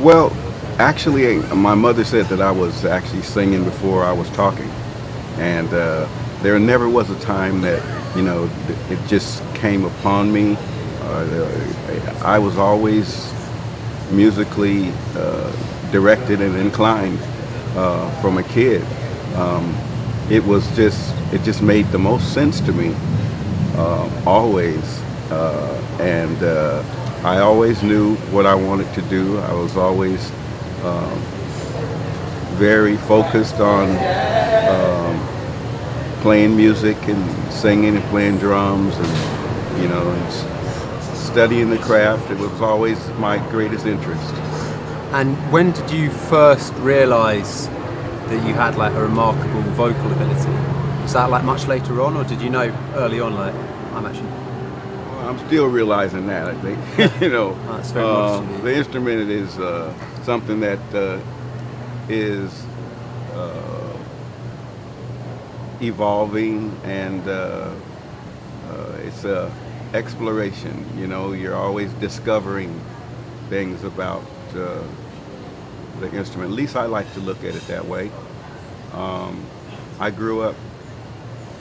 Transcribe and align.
Well, 0.00 0.32
actually, 0.78 1.40
my 1.54 1.74
mother 1.74 2.04
said 2.04 2.24
that 2.26 2.40
I 2.40 2.50
was 2.50 2.86
actually 2.86 3.20
singing 3.20 3.64
before 3.64 4.02
I 4.02 4.12
was 4.12 4.30
talking. 4.30 4.70
And 5.36 5.68
uh, 5.74 6.08
there 6.40 6.58
never 6.58 6.88
was 6.88 7.10
a 7.10 7.20
time 7.20 7.60
that, 7.60 8.16
you 8.16 8.22
know, 8.22 8.48
it 8.88 8.98
just 9.08 9.42
came 9.54 9.84
upon 9.84 10.32
me. 10.32 10.56
Uh, 11.02 12.18
I 12.24 12.38
was 12.38 12.56
always 12.56 13.30
musically 14.10 14.90
uh, 15.16 15.52
directed 15.92 16.40
and 16.40 16.56
inclined 16.56 17.18
uh, 17.76 18.10
from 18.22 18.38
a 18.38 18.42
kid. 18.42 18.82
Um, 19.34 19.76
it 20.30 20.42
was 20.42 20.66
just, 20.74 21.14
it 21.34 21.42
just 21.42 21.60
made 21.60 21.86
the 21.88 21.98
most 21.98 22.32
sense 22.32 22.58
to 22.62 22.72
me, 22.72 22.94
uh, 23.74 24.22
always. 24.24 24.82
Uh, 25.30 25.98
and 26.00 26.42
I 27.22 27.40
always 27.40 27.82
knew 27.82 28.14
what 28.32 28.46
I 28.46 28.54
wanted 28.54 28.90
to 28.94 29.02
do. 29.02 29.36
I 29.40 29.52
was 29.52 29.76
always 29.76 30.32
um, 30.82 31.18
very 32.56 32.96
focused 32.96 33.60
on 33.60 33.90
um, 34.66 36.22
playing 36.22 36.56
music 36.56 36.96
and 37.08 37.52
singing 37.52 37.96
and 37.96 38.04
playing 38.06 38.38
drums 38.38 38.96
and, 38.96 39.82
you 39.82 39.88
know, 39.88 40.10
and 40.10 40.32
studying 41.14 41.68
the 41.68 41.76
craft. 41.76 42.30
It 42.30 42.38
was 42.38 42.58
always 42.62 42.98
my 43.18 43.36
greatest 43.50 43.84
interest. 43.84 44.34
And 45.12 45.36
when 45.52 45.72
did 45.72 45.90
you 45.90 46.08
first 46.08 46.72
realize 46.76 47.68
that 47.68 48.46
you 48.48 48.54
had 48.54 48.76
like 48.76 48.94
a 48.94 49.02
remarkable 49.02 49.60
vocal 49.72 50.10
ability? 50.10 50.50
Was 51.02 51.12
that 51.12 51.28
like 51.28 51.44
much 51.44 51.66
later 51.66 52.00
on, 52.00 52.16
or 52.16 52.24
did 52.24 52.40
you 52.40 52.48
know 52.48 52.74
early 52.94 53.20
on, 53.20 53.34
like, 53.34 53.54
I'm 53.92 54.06
actually 54.06 54.49
I'm 55.30 55.46
still 55.46 55.68
realizing 55.68 56.26
that, 56.26 56.48
I 56.48 56.54
think. 56.60 57.20
you 57.22 57.28
know, 57.28 57.52
uh, 57.94 58.44
you. 58.50 58.62
the 58.62 58.74
instrument 58.74 59.30
is 59.30 59.56
uh, 59.60 59.94
something 60.24 60.58
that 60.58 60.80
uh, 60.92 61.20
is 62.08 62.64
uh, 63.34 63.96
evolving 65.80 66.76
and 66.82 67.28
uh, 67.28 67.72
uh, 68.70 68.96
it's 69.04 69.22
a 69.22 69.52
exploration. 69.94 70.84
You 70.98 71.06
know, 71.06 71.30
you're 71.30 71.54
always 71.54 71.92
discovering 71.94 72.80
things 73.48 73.84
about 73.84 74.24
uh, 74.56 74.82
the 76.00 76.12
instrument. 76.12 76.50
At 76.50 76.56
least 76.56 76.74
I 76.74 76.86
like 76.86 77.12
to 77.14 77.20
look 77.20 77.44
at 77.44 77.54
it 77.54 77.64
that 77.68 77.86
way. 77.86 78.10
Um, 78.94 79.46
I 80.00 80.10
grew 80.10 80.40
up 80.40 80.56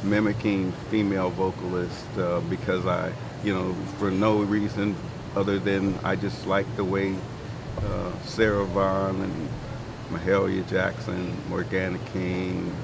mimicking 0.04 0.72
female 0.90 1.30
vocalists 1.30 2.18
uh, 2.18 2.42
because 2.50 2.86
I, 2.86 3.12
you 3.44 3.54
know, 3.54 3.74
for 3.98 4.12
no 4.12 4.40
reason 4.42 4.96
other 5.36 5.60
than 5.60 5.98
I 6.04 6.16
just 6.16 6.48
like 6.48 6.66
the 6.76 6.84
way 6.84 7.16
uh, 7.78 8.12
Sarah 8.24 8.66
Vaughan 8.66 9.22
and 9.22 9.50
Mahalia 10.12 10.68
Jackson, 10.70 11.36
Morgana 11.50 12.00
King, 12.14 12.76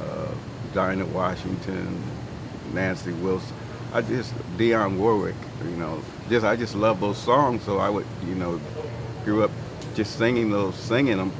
uh, 0.00 0.34
Dinah 0.74 1.06
Washington, 1.06 2.02
Nancy 2.72 3.12
Wilson. 3.12 3.54
I 3.92 4.00
just 4.02 4.34
Dionne 4.56 4.96
Warwick, 4.96 5.34
you 5.64 5.76
know, 5.76 6.02
just 6.28 6.46
I 6.46 6.56
just 6.56 6.74
love 6.74 7.00
those 7.00 7.18
songs. 7.18 7.62
So 7.62 7.78
I 7.78 7.90
would, 7.90 8.06
you 8.26 8.34
know, 8.34 8.60
grew 9.24 9.44
up 9.44 9.50
just 9.94 10.16
singing 10.16 10.50
those, 10.50 10.74
singing 10.74 11.18
them. 11.18 11.32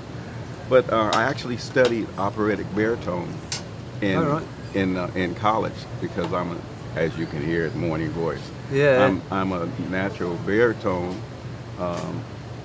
But 0.69 0.91
uh, 0.91 1.11
I 1.14 1.25
actually 1.25 1.56
studied 1.56 2.06
operatic 2.19 2.72
baritone 2.75 3.33
in 4.00 4.20
right. 4.20 4.47
In 4.75 4.97
uh, 4.97 5.11
in 5.15 5.34
college 5.34 5.75
because 6.01 6.33
I'm, 6.33 6.53
a, 6.53 6.59
as 6.97 7.17
you 7.19 7.27
can 7.27 7.45
hear, 7.45 7.70
morning 7.70 8.11
voice. 8.11 8.51
Yeah. 8.70 9.06
I'm, 9.06 9.23
I'm 9.31 9.53
a 9.53 9.67
natural 9.91 10.37
baritone, 10.47 11.20
um, 11.78 12.25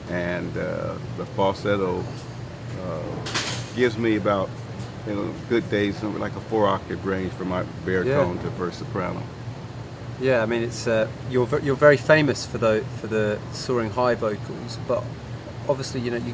and 0.10 0.56
uh, 0.58 0.96
the 1.18 1.26
falsetto 1.28 2.04
uh, 2.84 3.02
gives 3.76 3.98
me 3.98 4.16
about, 4.16 4.50
you 5.06 5.16
know, 5.16 5.34
good 5.50 5.70
days, 5.70 5.98
something 5.98 6.22
like 6.22 6.36
a 6.36 6.42
four 6.42 6.68
octave 6.68 7.06
range 7.06 7.34
from 7.34 7.50
my 7.50 7.64
baritone 7.86 8.40
to 8.40 8.52
first 8.52 8.80
soprano. 8.80 9.22
Yeah, 10.20 10.42
I 10.42 10.48
mean 10.48 10.64
it's 10.64 10.88
uh, 10.88 11.08
you're 11.30 11.48
you're 11.60 11.76
very 11.76 11.98
famous 11.98 12.46
for 12.46 12.58
the 12.58 12.84
for 13.00 13.08
the 13.08 13.40
soaring 13.52 13.92
high 13.92 14.16
vocals, 14.16 14.80
but 14.88 15.04
obviously 15.70 16.02
you 16.02 16.10
know 16.10 16.17
you 16.17 16.34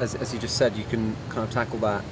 as, 0.00 0.14
as 0.14 0.32
you 0.32 0.40
just 0.40 0.56
said 0.56 0.76
you 0.76 0.84
can 0.84 1.14
kind 1.28 1.46
of 1.46 1.50
tackle 1.50 1.78
that 1.80 2.02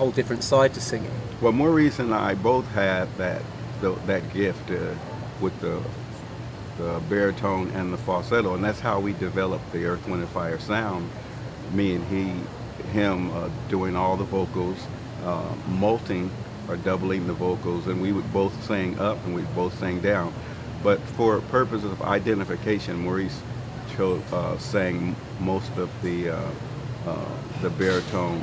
whole 0.00 0.10
different 0.10 0.42
side 0.42 0.72
to 0.72 0.80
singing. 0.80 1.10
Well, 1.42 1.52
Maurice 1.52 1.98
and 1.98 2.14
I 2.14 2.34
both 2.34 2.66
had 2.68 3.14
that 3.18 3.42
the, 3.82 3.92
that 4.06 4.32
gift 4.32 4.70
uh, 4.70 4.94
with 5.42 5.58
the 5.60 5.82
the 6.78 6.98
baritone 7.10 7.68
and 7.72 7.92
the 7.92 7.98
falsetto, 7.98 8.54
and 8.54 8.64
that's 8.64 8.80
how 8.80 8.98
we 8.98 9.12
developed 9.12 9.70
the 9.72 9.84
Earth, 9.84 10.08
Wind, 10.08 10.22
and 10.22 10.30
Fire 10.30 10.58
sound. 10.58 11.10
Me 11.72 11.94
and 11.94 12.04
he, 12.06 12.32
him 12.92 13.30
uh, 13.32 13.50
doing 13.68 13.94
all 13.94 14.16
the 14.16 14.24
vocals, 14.24 14.78
uh, 15.22 15.54
multing 15.68 16.30
or 16.66 16.78
doubling 16.78 17.26
the 17.26 17.34
vocals, 17.34 17.86
and 17.86 18.00
we 18.00 18.12
would 18.12 18.32
both 18.32 18.54
sing 18.64 18.98
up 18.98 19.22
and 19.26 19.34
we 19.34 19.42
both 19.54 19.78
sing 19.78 20.00
down. 20.00 20.32
But 20.82 20.98
for 21.00 21.42
purposes 21.42 21.92
of 21.92 22.00
identification, 22.00 22.96
Maurice 22.96 23.42
uh, 23.98 24.56
sang 24.56 25.14
most 25.40 25.76
of 25.76 25.90
the 26.00 26.30
uh, 26.30 26.50
uh, 27.06 27.28
the 27.60 27.68
baritone 27.68 28.40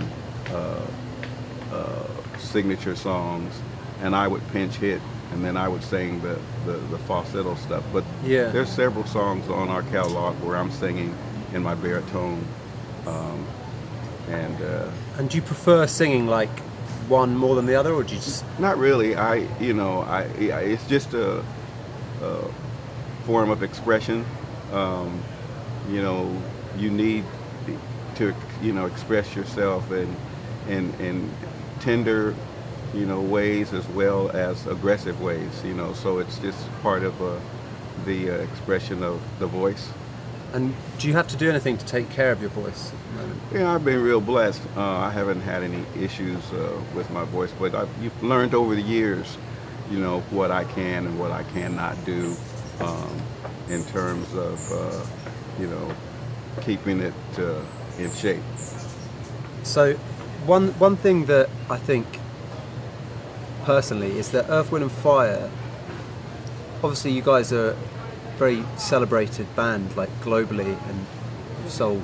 uh, 1.72 2.08
signature 2.40 2.96
songs, 2.96 3.54
and 4.02 4.16
I 4.16 4.28
would 4.28 4.46
pinch 4.50 4.76
hit, 4.76 5.02
and 5.32 5.44
then 5.44 5.58
I 5.58 5.68
would 5.68 5.84
sing 5.84 6.22
the, 6.22 6.40
the, 6.66 6.74
the 6.74 6.98
falsetto 7.00 7.56
stuff. 7.56 7.84
But 7.92 8.04
Yeah. 8.24 8.50
there's 8.50 8.70
several 8.70 9.06
songs 9.06 9.50
on 9.50 9.70
our 9.70 9.84
catalog 9.84 10.36
where 10.44 10.56
I'm 10.58 10.72
singing 10.72 11.14
in 11.54 11.64
my 11.64 11.76
baritone, 11.76 12.46
um, 13.06 13.46
and 14.30 14.62
uh, 14.62 14.90
And 15.18 15.30
do 15.30 15.38
you 15.38 15.42
prefer 15.42 15.88
singing 15.88 16.28
like 16.28 16.50
one 17.08 17.36
more 17.38 17.56
than 17.56 17.66
the 17.66 17.76
other, 17.76 17.94
or 17.94 18.04
do 18.04 18.14
you 18.16 18.20
just 18.22 18.44
not 18.60 18.78
really. 18.78 19.16
I 19.16 19.48
you 19.62 19.74
know 19.74 20.02
I 20.02 20.28
yeah, 20.38 20.60
it's 20.60 20.86
just 20.88 21.14
a, 21.14 21.42
a 22.22 22.52
form 23.26 23.50
of 23.50 23.64
expression. 23.64 24.26
Um, 24.74 25.22
you 25.90 26.02
know, 26.02 26.30
you 26.78 26.90
need 26.92 27.24
to 28.16 28.34
you 28.62 28.74
know 28.74 28.86
express 28.88 29.34
yourself 29.36 29.90
in 29.92 30.14
in 30.68 30.94
in 31.00 31.32
tender 31.80 32.36
you 32.94 33.06
know 33.06 33.22
ways 33.22 33.74
as 33.74 33.88
well 33.90 34.30
as 34.32 34.66
aggressive 34.68 35.22
ways. 35.22 35.64
You 35.64 35.74
know, 35.74 35.94
so 35.94 36.20
it's 36.20 36.40
just 36.40 36.58
part 36.82 37.04
of 37.04 37.22
uh, 37.22 37.40
the 38.06 38.32
uh, 38.32 38.34
expression 38.36 39.04
of 39.04 39.22
the 39.40 39.48
voice. 39.48 39.90
and 40.54 40.74
do 40.98 41.08
you 41.08 41.14
have 41.14 41.28
to 41.28 41.36
do 41.36 41.50
anything 41.50 41.78
to 41.78 41.86
take 41.86 42.10
care 42.10 42.32
of 42.32 42.42
your 42.42 42.50
voice? 42.50 42.92
at 42.92 42.98
the 43.08 43.22
moment? 43.22 43.42
Yeah, 43.54 43.74
I've 43.74 43.84
been 43.84 44.02
real 44.02 44.22
blessed. 44.22 44.62
Uh, 44.76 44.82
I 44.82 45.12
haven't 45.12 45.42
had 45.42 45.62
any 45.64 45.84
issues 46.00 46.42
uh, 46.54 46.80
with 46.96 47.10
my 47.12 47.26
voice, 47.26 47.52
but 47.60 47.76
I've 47.76 47.90
you've 48.02 48.24
learned 48.24 48.54
over 48.54 48.76
the 48.76 48.82
years, 48.82 49.38
you 49.92 50.00
know, 50.00 50.22
what 50.32 50.52
I 50.52 50.64
can 50.64 51.06
and 51.06 51.20
what 51.20 51.32
I 51.32 51.44
cannot 51.44 51.96
do 52.06 52.36
um, 52.80 53.22
in 53.70 53.84
terms 53.86 54.34
of, 54.34 54.72
uh, 54.72 55.06
you 55.60 55.68
know, 55.68 55.94
keeping 56.62 57.02
it 57.02 57.14
uh, 57.38 57.62
in 58.00 58.12
shape. 58.12 58.44
So, 59.64 59.98
one 60.48 60.70
one 60.80 60.96
thing 60.96 61.26
that 61.26 61.50
I 61.70 61.78
think 61.78 62.20
personally 63.66 64.18
is 64.18 64.32
that 64.32 64.50
Earth, 64.50 64.72
Wind 64.72 64.84
and 64.84 64.92
Fire. 64.92 65.50
Obviously, 66.84 67.12
you 67.12 67.22
guys 67.22 67.52
are 67.52 67.72
a 67.72 67.76
very 68.38 68.64
celebrated 68.78 69.54
band, 69.56 69.96
like 69.98 70.10
globally, 70.22 70.78
and 70.90 71.06
sold 71.68 72.04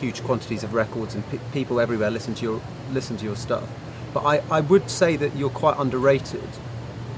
huge 0.00 0.22
quantities 0.22 0.62
of 0.62 0.74
records, 0.74 1.14
and 1.14 1.28
pe- 1.30 1.40
people 1.52 1.80
everywhere 1.80 2.10
listen 2.10 2.34
to 2.34 2.42
your 2.44 2.60
listen 2.92 3.16
to 3.16 3.24
your 3.24 3.36
stuff. 3.36 3.68
But 4.14 4.24
I, 4.24 4.42
I 4.50 4.60
would 4.60 4.88
say 4.90 5.16
that 5.16 5.34
you're 5.36 5.50
quite 5.50 5.76
underrated, 5.78 6.48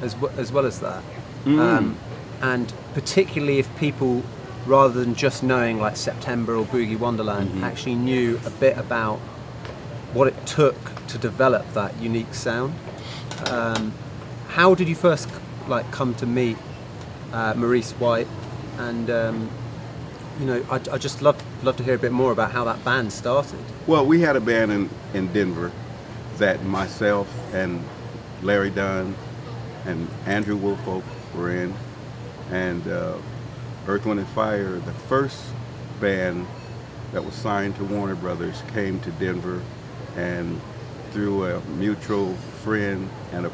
as 0.03 0.15
w- 0.15 0.33
as 0.39 0.51
well 0.51 0.65
as 0.67 0.81
that, 0.81 1.03
um, 1.47 1.97
and 2.41 2.73
particularly 2.95 3.59
if 3.59 3.69
people, 3.77 4.23
rather 4.67 4.95
than 5.05 5.15
just 5.15 5.43
knowing 5.43 5.79
like 5.81 5.97
September 5.97 6.55
or 6.57 6.65
Boogie 6.65 6.99
Wonderland, 6.99 7.51
actually 7.65 7.97
knew 7.97 8.41
a 8.47 8.51
bit 8.51 8.79
about 8.79 9.21
what 10.19 10.27
it 10.27 10.47
took 10.47 10.75
to 11.07 11.17
develop 11.17 11.65
that 11.75 11.97
unique 12.01 12.35
sound. 12.35 12.75
Um, 13.47 13.93
how 14.49 14.75
did 14.75 14.89
you 14.89 14.97
first 14.97 15.29
like 15.69 15.89
come 15.93 16.13
to 16.17 16.27
meet 16.27 16.57
uh, 17.33 17.55
Maurice 17.55 17.93
White? 17.93 18.27
And 18.79 19.09
um, 19.11 19.49
you 20.41 20.47
know, 20.47 20.67
I, 20.69 20.81
I 20.93 20.99
just 20.99 21.23
love 21.23 21.41
love 21.63 21.77
to 21.77 21.85
hear 21.85 21.95
a 21.95 21.99
bit 21.99 22.11
more 22.11 22.33
about 22.33 22.51
how 22.51 22.65
that 22.65 22.85
band 22.85 23.13
started. 23.13 23.61
Well, 23.87 24.05
we 24.05 24.21
had 24.21 24.35
a 24.35 24.41
band 24.41 24.73
in, 24.73 24.91
in 25.15 25.33
Denver 25.33 25.71
that 26.39 26.65
myself 26.65 27.29
and 27.55 27.85
Larry 28.43 28.71
Dunn 28.71 29.15
and 29.87 30.09
Andrew 30.27 30.57
Woolfolk 30.57 31.05
were 31.35 31.55
in, 31.55 31.73
and 32.51 32.87
uh, 32.89 33.17
Earth, 33.87 34.05
Wind 34.05 34.19
and 34.19 34.29
Fire, 34.31 34.79
the 34.79 34.93
first 34.93 35.45
band 36.01 36.47
that 37.13 37.25
was 37.25 37.35
signed 37.35 37.77
to 37.77 37.85
Warner 37.85 38.17
Brothers, 38.17 38.63
came 38.75 39.01
to 39.01 39.11
Denver, 39.13 39.63
and 40.19 40.61
through 41.13 41.45
a 41.45 41.61
mutual 41.79 42.35
friend 42.63 43.09
and 43.33 43.47
a 43.47 43.51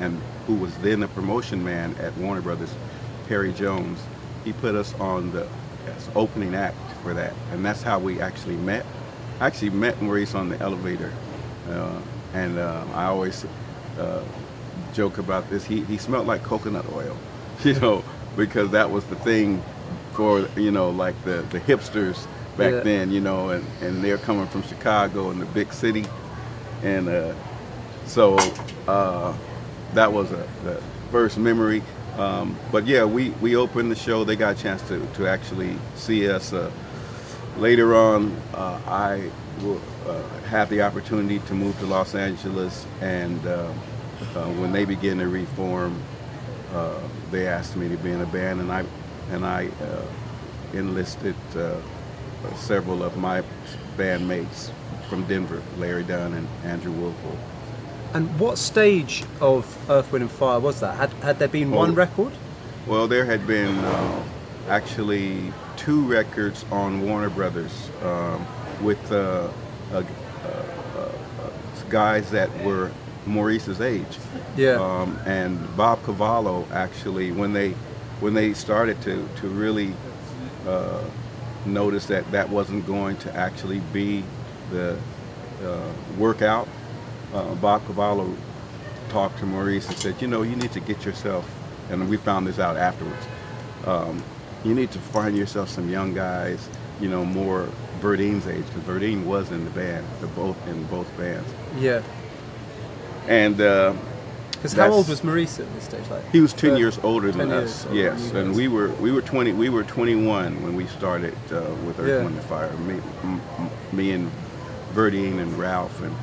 and 0.00 0.20
who 0.46 0.54
was 0.54 0.76
then 0.78 1.02
a 1.02 1.08
promotion 1.08 1.62
man 1.62 1.94
at 1.96 2.16
Warner 2.16 2.40
Brothers, 2.40 2.74
Perry 3.28 3.52
Jones, 3.52 3.98
he 4.44 4.52
put 4.52 4.74
us 4.74 4.94
on 4.94 5.32
the 5.32 5.46
opening 6.14 6.54
act 6.54 6.76
for 7.02 7.14
that, 7.14 7.32
and 7.52 7.64
that's 7.64 7.82
how 7.82 7.98
we 7.98 8.20
actually 8.20 8.56
met. 8.56 8.84
I 9.40 9.46
actually 9.46 9.70
met 9.70 10.00
Maurice 10.02 10.34
on 10.34 10.48
the 10.48 10.58
elevator, 10.60 11.12
uh, 11.68 12.00
and 12.34 12.58
uh, 12.58 12.84
I 12.94 13.06
always 13.06 13.44
uh, 13.98 14.22
joke 14.92 15.18
about 15.18 15.48
this. 15.50 15.64
He 15.64 15.82
he 15.84 15.98
smelled 15.98 16.26
like 16.26 16.42
coconut 16.42 16.86
oil, 16.92 17.16
you 17.64 17.74
know, 17.74 18.04
because 18.36 18.70
that 18.70 18.90
was 18.90 19.04
the 19.04 19.16
thing 19.16 19.62
for 20.12 20.48
you 20.56 20.70
know 20.70 20.90
like 20.90 21.22
the 21.24 21.44
the 21.50 21.60
hipsters 21.60 22.26
back 22.56 22.72
Yeah. 22.72 22.80
then, 22.80 23.10
you 23.10 23.20
know, 23.20 23.50
and 23.50 23.64
and 23.80 24.02
they're 24.02 24.18
coming 24.18 24.46
from 24.48 24.62
Chicago 24.62 25.30
and 25.30 25.40
the 25.40 25.46
big 25.46 25.72
city, 25.72 26.04
and 26.82 27.08
uh, 27.08 27.34
so 28.06 28.36
uh, 28.88 29.34
that 29.94 30.12
was 30.12 30.32
a 30.32 30.46
the 30.64 30.82
first 31.10 31.38
memory. 31.38 31.82
Um, 32.18 32.56
but 32.72 32.86
yeah, 32.86 33.04
we, 33.04 33.30
we 33.42 33.56
opened 33.56 33.90
the 33.90 33.96
show. 33.96 34.24
They 34.24 34.36
got 34.36 34.58
a 34.58 34.62
chance 34.62 34.80
to, 34.88 35.06
to 35.16 35.26
actually 35.28 35.76
see 35.96 36.28
us. 36.30 36.52
Uh, 36.52 36.70
later 37.58 37.94
on, 37.94 38.34
uh, 38.54 38.80
I 38.86 39.30
will, 39.62 39.80
uh, 40.06 40.22
had 40.48 40.70
the 40.70 40.80
opportunity 40.80 41.40
to 41.40 41.54
move 41.54 41.78
to 41.80 41.86
Los 41.86 42.14
Angeles, 42.14 42.86
and 43.02 43.46
uh, 43.46 43.70
uh, 44.34 44.46
when 44.52 44.72
they 44.72 44.86
began 44.86 45.18
to 45.18 45.28
reform, 45.28 46.00
uh, 46.72 46.98
they 47.30 47.46
asked 47.46 47.76
me 47.76 47.88
to 47.88 47.96
be 47.98 48.10
in 48.10 48.20
a 48.22 48.26
band, 48.26 48.60
and 48.60 48.72
I 48.72 48.84
and 49.30 49.44
I 49.44 49.68
uh, 49.82 50.06
enlisted 50.72 51.34
uh, 51.54 51.76
several 52.56 53.02
of 53.02 53.16
my 53.16 53.42
bandmates 53.96 54.70
from 55.08 55.24
Denver, 55.26 55.62
Larry 55.78 56.02
Dunn 56.04 56.32
and 56.34 56.48
Andrew 56.64 56.92
Woolfolk. 56.92 57.38
And 58.14 58.38
what 58.40 58.56
stage 58.58 59.24
of 59.40 59.76
Earth, 59.90 60.10
Wind 60.12 60.22
and 60.22 60.30
Fire 60.30 60.58
was 60.60 60.80
that? 60.80 60.96
Had, 60.96 61.10
had 61.22 61.38
there 61.38 61.48
been 61.48 61.70
one 61.70 61.90
Oh. 61.90 61.94
record? 61.94 62.32
Well, 62.86 63.08
there 63.08 63.24
had 63.24 63.46
been 63.46 63.76
uh, 63.78 64.22
actually 64.68 65.52
two 65.76 66.06
records 66.06 66.64
on 66.70 67.02
Warner 67.02 67.30
Brothers 67.30 67.90
um, 68.02 68.46
with 68.82 69.10
uh, 69.12 69.48
uh, 69.92 69.96
uh, 69.96 70.02
uh, 70.98 71.10
guys 71.90 72.30
that 72.30 72.48
were 72.64 72.90
Maurice's 73.26 73.80
age. 73.80 74.18
Yeah. 74.56 74.74
Um, 74.80 75.18
and 75.26 75.76
Bob 75.76 76.02
Cavallo 76.04 76.64
actually, 76.72 77.32
when 77.32 77.52
they 77.52 77.74
when 78.20 78.34
they 78.34 78.54
started 78.54 79.02
to 79.02 79.28
to 79.40 79.48
really 79.48 79.92
uh, 81.66 81.70
notice 81.70 82.06
that 82.06 82.30
that 82.32 82.48
wasn't 82.48 82.86
going 82.86 83.16
to 83.18 83.34
actually 83.34 83.80
be 83.92 84.22
the 84.70 84.96
uh, 85.64 85.92
workout, 86.18 86.68
uh, 87.34 87.54
Bob 87.56 87.84
Cavallo 87.86 88.34
talked 89.08 89.38
to 89.38 89.46
Maurice 89.46 89.88
and 89.88 89.96
said, 89.96 90.20
you 90.20 90.28
know, 90.28 90.42
you 90.42 90.56
need 90.56 90.72
to 90.72 90.80
get 90.80 91.04
yourself, 91.04 91.48
and 91.90 92.08
we 92.08 92.16
found 92.16 92.46
this 92.46 92.58
out 92.58 92.76
afterwards. 92.76 93.24
Um, 93.86 94.22
you 94.64 94.74
need 94.74 94.90
to 94.92 94.98
find 94.98 95.36
yourself 95.36 95.68
some 95.68 95.88
young 95.88 96.12
guys, 96.14 96.68
you 97.00 97.08
know, 97.08 97.24
more 97.24 97.68
Verdine's 98.00 98.46
age, 98.46 98.64
because 98.66 98.82
Verdine 98.82 99.24
was 99.24 99.50
in 99.52 99.64
the 99.64 99.70
band, 99.70 100.04
the 100.20 100.26
both 100.28 100.56
in 100.68 100.84
both 100.86 101.16
bands, 101.16 101.48
Yeah. 101.78 102.02
and. 103.28 103.60
Uh, 103.60 103.94
Because 104.56 104.72
how 104.72 104.90
old 104.90 105.08
was 105.08 105.22
Maurice 105.22 105.60
at 105.60 105.72
this 105.74 105.84
stage? 105.84 106.08
Like 106.10 106.28
He 106.32 106.40
was 106.40 106.52
10 106.52 106.72
Uh, 106.72 106.76
years 106.76 106.98
older 107.02 107.30
10 107.30 107.38
than 107.38 107.48
years 107.50 107.70
us. 107.70 107.86
older 107.86 107.96
Yes, 107.96 108.30
you 108.32 108.38
and 108.38 108.48
guys. 108.48 108.56
we 108.56 108.68
were 108.68 108.88
we 109.00 109.12
were 109.12 109.22
20 109.22 109.52
we 109.52 109.68
were 109.68 109.84
21 109.84 110.62
when 110.62 110.74
we 110.76 110.86
started 110.86 111.34
uh, 111.52 111.60
with 111.86 111.98
Earth, 112.00 112.08
Yeah. 112.08 112.22
Wind 112.24 112.36
and 112.36 112.44
Fire. 112.46 112.72
Me, 112.78 112.94
m- 113.22 113.40
me 113.92 114.10
and 114.12 114.30
Verdine 114.94 115.38
and 115.40 115.56
Ralph 115.58 116.00
and 116.02 116.14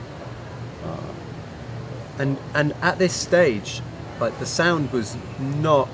and 2.19 2.37
and 2.53 2.73
at 2.81 2.99
this 2.99 3.13
stage, 3.13 3.81
like 4.19 4.37
the 4.39 4.45
sound 4.45 4.91
was 4.91 5.17
not. 5.39 5.89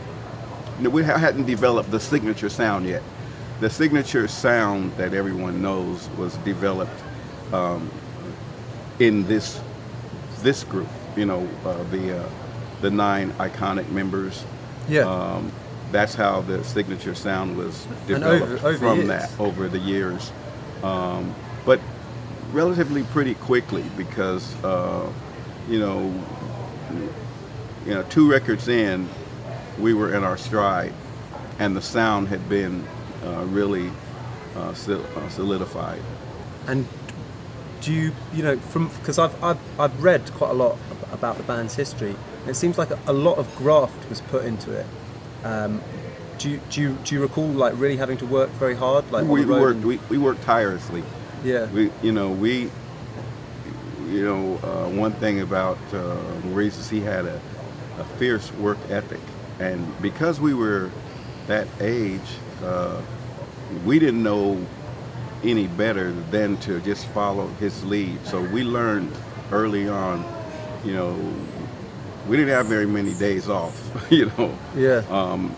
No, 0.80 0.89
we 0.89 1.03
ha- 1.03 1.18
hadn't 1.18 1.45
developed 1.45 1.91
the 1.91 2.00
signature 2.00 2.50
sound 2.50 2.86
yet. 2.86 3.01
The 3.62 3.69
signature 3.69 4.27
sound 4.27 4.91
that 4.97 5.13
everyone 5.13 5.62
knows 5.62 6.09
was 6.18 6.36
developed 6.38 7.00
um, 7.53 7.89
in 9.00 9.25
this 9.27 9.59
this 10.41 10.63
group. 10.63 10.88
You 11.19 11.25
know, 11.25 11.48
uh, 11.66 11.83
the 11.92 12.19
uh, 12.19 12.30
the 12.81 12.89
nine 12.89 13.31
iconic 13.33 13.89
members. 13.89 14.45
Yeah. 14.88 15.01
Um, 15.01 15.51
that's 15.92 16.16
how 16.16 16.42
the 16.42 16.63
signature 16.63 17.16
sound 17.16 17.57
was 17.57 17.86
developed 18.07 18.44
over- 18.44 18.68
over 18.69 18.77
from 18.77 18.98
years. 19.00 19.07
that 19.10 19.30
over 19.39 19.68
the 19.68 19.80
years. 19.80 20.31
Um, 20.83 21.36
but 21.66 21.80
relatively 22.54 23.04
pretty 23.04 23.36
quickly 23.36 23.83
because 23.98 24.44
uh, 24.63 25.12
you 25.68 25.80
know 25.80 26.00
you 27.86 27.94
know 27.94 28.04
two 28.04 28.31
records 28.31 28.68
in 28.68 29.10
we 29.77 29.94
were 29.94 30.13
in 30.15 30.24
our 30.24 30.38
stride 30.38 30.94
and 31.60 31.75
the 31.75 31.81
sound 31.81 32.27
had 32.30 32.48
been 32.48 32.88
uh, 33.25 33.44
really 33.50 33.92
uh, 34.56 34.69
uh, 34.69 35.30
solidified 35.30 36.01
And 36.68 36.88
do 37.81 37.94
you, 37.94 38.12
you 38.33 38.44
know, 38.44 38.57
from 38.57 38.89
because 39.00 39.18
I've, 39.19 39.44
I've 39.44 39.60
I've 39.80 40.04
read 40.04 40.31
quite 40.33 40.51
a 40.51 40.54
lot 40.54 40.77
about 41.12 41.38
the 41.38 41.44
band's 41.44 41.76
history. 41.76 42.16
And 42.42 42.50
it 42.50 42.56
seems 42.56 42.78
like 42.78 42.92
a, 42.92 43.00
a 43.08 43.14
lot 43.14 43.38
of 43.38 43.54
graft 43.56 44.10
was 44.10 44.22
put 44.22 44.46
into 44.46 44.72
it. 44.72 44.86
Um, 45.44 45.82
do 46.38 46.50
you, 46.50 46.62
do 46.70 46.82
you 46.82 46.98
do 47.04 47.16
you 47.16 47.22
recall 47.22 47.48
like 47.48 47.74
really 47.78 47.98
having 47.98 48.18
to 48.18 48.26
work 48.26 48.50
very 48.52 48.76
hard, 48.76 49.12
like 49.12 49.26
we 49.26 49.46
worked 49.46 49.82
we, 49.82 50.00
we 50.10 50.18
worked 50.18 50.42
tirelessly 50.44 51.04
yeah, 51.44 51.68
we 51.72 51.92
you 52.02 52.12
know 52.12 52.32
we 52.32 52.70
you 54.08 54.26
know 54.26 54.56
uh, 54.64 54.90
one 54.90 55.14
thing 55.14 55.42
about 55.42 55.78
uh, 55.94 56.16
Maurice 56.46 56.78
is 56.78 56.90
he 56.90 57.02
had 57.02 57.26
a, 57.26 57.42
a 57.98 58.04
fierce 58.18 58.52
work 58.54 58.78
ethic 58.90 59.22
and 59.60 60.02
because 60.02 60.40
we 60.40 60.54
were 60.54 60.90
that 61.48 61.68
age 61.80 62.38
uh, 62.64 63.02
we 63.86 64.00
didn't 64.00 64.24
know 64.24 64.66
any 65.44 65.68
better 65.68 66.12
than 66.32 66.58
to 66.58 66.82
just 66.82 67.06
follow 67.08 67.48
his 67.60 67.84
lead 67.86 68.26
so 68.26 68.42
we 68.42 68.64
learned 68.64 69.12
early 69.52 69.88
on 69.88 70.24
you 70.84 70.94
know 70.94 71.18
we 72.28 72.38
didn't 72.38 72.54
have 72.54 72.68
very 72.68 72.86
many 72.86 73.14
days 73.16 73.50
off 73.50 73.76
you 74.12 74.31
know 74.38 74.58
yeah, 74.76 75.04
um, 75.10 75.56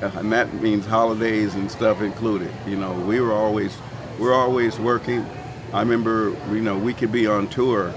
and 0.00 0.32
that 0.32 0.52
means 0.54 0.86
holidays 0.86 1.54
and 1.54 1.70
stuff 1.70 2.00
included. 2.00 2.50
You 2.66 2.76
know, 2.76 2.92
we 2.92 3.20
were 3.20 3.32
always 3.32 3.76
we 4.18 4.26
are 4.26 4.32
always 4.32 4.78
working. 4.78 5.26
I 5.72 5.80
remember, 5.80 6.36
you 6.50 6.60
know, 6.60 6.78
we 6.78 6.94
could 6.94 7.10
be 7.10 7.26
on 7.26 7.48
tour, 7.48 7.92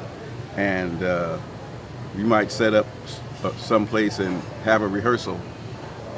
and 0.55 1.03
uh, 1.03 1.37
we 2.15 2.23
might 2.23 2.51
set 2.51 2.73
up 2.73 2.87
uh, 3.43 3.51
someplace 3.57 4.19
and 4.19 4.41
have 4.63 4.81
a 4.81 4.87
rehearsal. 4.87 5.39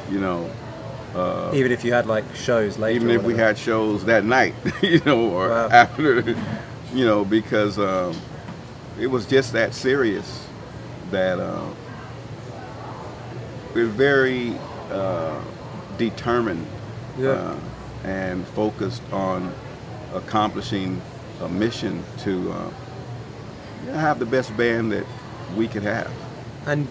You 0.10 0.21
know, 0.21 1.51
even 1.53 1.71
if 1.71 1.83
you 1.83 1.92
had 1.92 2.06
like 2.06 2.24
shows 2.36 2.77
later. 2.77 2.95
even 2.95 3.10
if 3.12 3.24
we 3.24 3.36
had 3.36 3.57
shows 3.57 4.06
that 4.06 4.24
night, 4.24 4.53
you 4.81 5.01
know, 5.06 5.31
or 5.31 5.50
Wow. 5.50 5.69
after, 5.69 6.21
you 6.94 7.06
know, 7.06 7.25
because 7.25 7.77
um, 7.79 8.15
it 9.00 9.08
was 9.08 9.25
just 9.25 9.53
that 9.53 9.74
serious 9.74 10.47
that 11.11 11.39
uh, 11.39 11.69
we're 13.73 13.85
very 13.85 14.55
uh, 14.91 15.41
determined 15.97 16.65
Yeah. 17.17 17.29
uh, 17.29 17.55
and 18.03 18.45
focused 18.49 19.01
on 19.11 19.53
accomplishing 20.13 21.01
a 21.41 21.49
mission 21.49 22.03
to 22.19 22.51
uh, 22.51 22.69
have 23.93 24.19
the 24.19 24.25
best 24.25 24.55
band 24.55 24.91
that 24.91 25.05
we 25.55 25.67
could 25.67 25.83
have. 25.83 26.11
And 26.65 26.87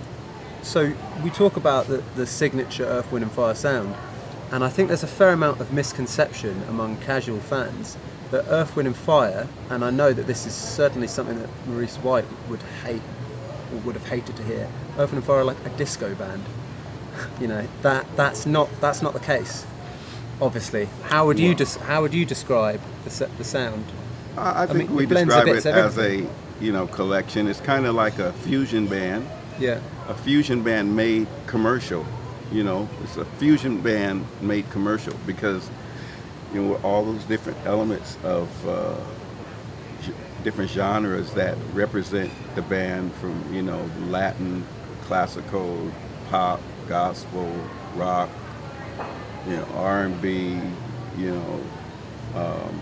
so 0.63 0.93
we 1.23 1.31
talk 1.31 1.57
about 1.57 1.87
the, 1.87 2.03
the 2.17 2.27
signature 2.27 2.85
Earth, 2.85 3.11
Wind 3.13 3.23
and 3.25 3.33
Fire 3.33 3.55
sound, 3.55 3.95
and 4.53 4.65
I 4.65 4.69
think 4.69 4.89
there's 4.89 5.03
a 5.03 5.09
fair 5.09 5.31
amount 5.31 5.61
of 5.61 5.73
misconception 5.73 6.63
among 6.69 6.97
casual 6.99 7.39
fans 7.41 7.97
that 8.31 8.45
Earth, 8.49 8.75
Wind 8.77 8.89
and 8.89 8.97
Fire, 8.97 9.47
and 9.71 9.85
I 9.85 9.91
know 9.91 10.13
that 10.13 10.27
this 10.27 10.47
is 10.47 10.55
certainly 10.55 11.07
something 11.09 11.39
that 11.41 11.49
Maurice 11.67 11.97
White 11.97 12.25
would 12.49 12.63
hate 12.85 13.03
or 13.73 13.79
would 13.81 13.95
have 13.95 14.07
hated 14.07 14.37
to 14.37 14.43
hear. 14.43 14.69
Earth, 14.99 15.13
and 15.13 15.23
Fire 15.25 15.45
like 15.45 15.57
a 15.65 15.71
disco 15.71 16.15
band. 16.15 16.45
you 17.41 17.47
know 17.47 17.67
that 17.83 18.07
that's 18.17 18.47
not 18.47 18.69
that's 18.81 19.03
not 19.03 19.13
the 19.13 19.21
case. 19.21 19.67
Obviously, 20.41 20.89
how 21.05 21.27
would 21.27 21.39
you 21.39 21.55
des- 21.55 21.79
how 21.81 22.03
would 22.03 22.13
you 22.13 22.25
describe 22.25 22.81
the 23.05 23.29
the 23.39 23.45
sound? 23.45 23.85
I, 24.37 24.65
I 24.65 24.67
think 24.67 24.91
mean, 24.91 24.97
we 24.97 25.05
it 25.05 25.09
blends 25.09 25.33
a 25.33 25.45
describe 25.45 25.63
bit 25.63 25.67
it 25.67 25.75
as 25.75 25.99
a 25.99 26.29
you 26.61 26.73
know 26.73 26.87
collection. 26.87 27.47
It's 27.49 27.61
kind 27.61 27.87
of 27.87 27.95
like 27.95 28.19
a 28.19 28.33
fusion 28.33 28.87
band. 28.87 29.27
Yeah, 29.59 29.81
a 30.09 30.15
fusion 30.15 30.63
band 30.63 30.95
made 30.95 31.27
commercial. 31.47 32.05
You 32.53 32.63
know, 32.65 32.89
it's 33.03 33.17
a 33.17 33.25
fusion 33.25 33.81
band 33.81 34.27
made 34.41 34.69
commercial 34.71 35.15
because 35.27 35.71
you 36.53 36.63
know 36.63 36.75
all 36.83 37.05
those 37.05 37.25
different 37.25 37.59
elements 37.65 38.19
of 38.23 38.69
uh, 38.69 38.97
different 40.47 40.71
genres 40.71 41.35
that 41.35 41.59
represent 41.75 42.31
the 42.55 42.63
band 42.63 43.13
from 43.17 43.35
you 43.53 43.63
know 43.63 43.91
Latin, 44.07 44.65
classical, 45.03 45.91
pop, 46.31 46.61
gospel, 46.89 47.53
rock, 47.97 48.31
you 49.49 49.57
know 49.57 49.67
R&B, 49.75 50.61
you 51.19 51.33
know. 51.33 51.61
Um, 52.37 52.81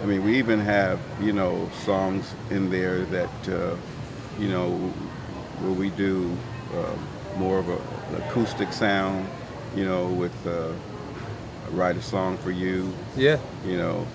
I 0.00 0.06
mean, 0.06 0.22
we 0.22 0.38
even 0.38 0.60
have 0.60 1.00
you 1.20 1.32
know 1.32 1.68
songs 1.84 2.36
in 2.50 2.70
there 2.70 3.04
that 3.06 3.48
uh, 3.48 3.74
you 4.38 4.48
know 4.48 4.70
where 5.58 5.72
we 5.72 5.90
do 5.90 6.30
um, 6.72 7.08
more 7.36 7.58
of 7.58 7.68
a, 7.68 7.78
an 7.78 8.22
acoustic 8.28 8.72
sound, 8.72 9.28
you 9.74 9.84
know, 9.84 10.06
with 10.06 10.46
uh, 10.46 10.70
write 11.72 11.96
a 11.96 12.02
song 12.02 12.36
for 12.36 12.52
you, 12.52 12.94
yeah, 13.16 13.38
you 13.66 13.76
know, 13.76 14.06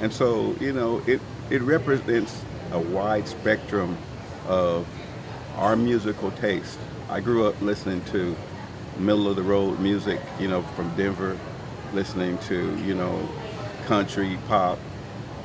And 0.00 0.10
so, 0.10 0.54
you 0.60 0.72
know, 0.72 1.02
it, 1.06 1.20
it 1.50 1.62
represents 1.62 2.42
a 2.72 2.78
wide 2.78 3.26
spectrum 3.26 3.98
of 4.46 4.86
our 5.56 5.76
musical 5.76 6.30
taste. 6.32 6.78
I 7.08 7.20
grew 7.20 7.46
up 7.46 7.60
listening 7.60 8.02
to 8.06 8.36
middle 8.98 9.28
of 9.28 9.36
the 9.36 9.42
road 9.42 9.80
music, 9.80 10.20
you 10.38 10.48
know, 10.48 10.62
from 10.62 10.94
Denver, 10.96 11.36
listening 11.92 12.38
to, 12.38 12.76
you 12.84 12.94
know, 12.94 13.28
country, 13.86 14.38
pop, 14.46 14.78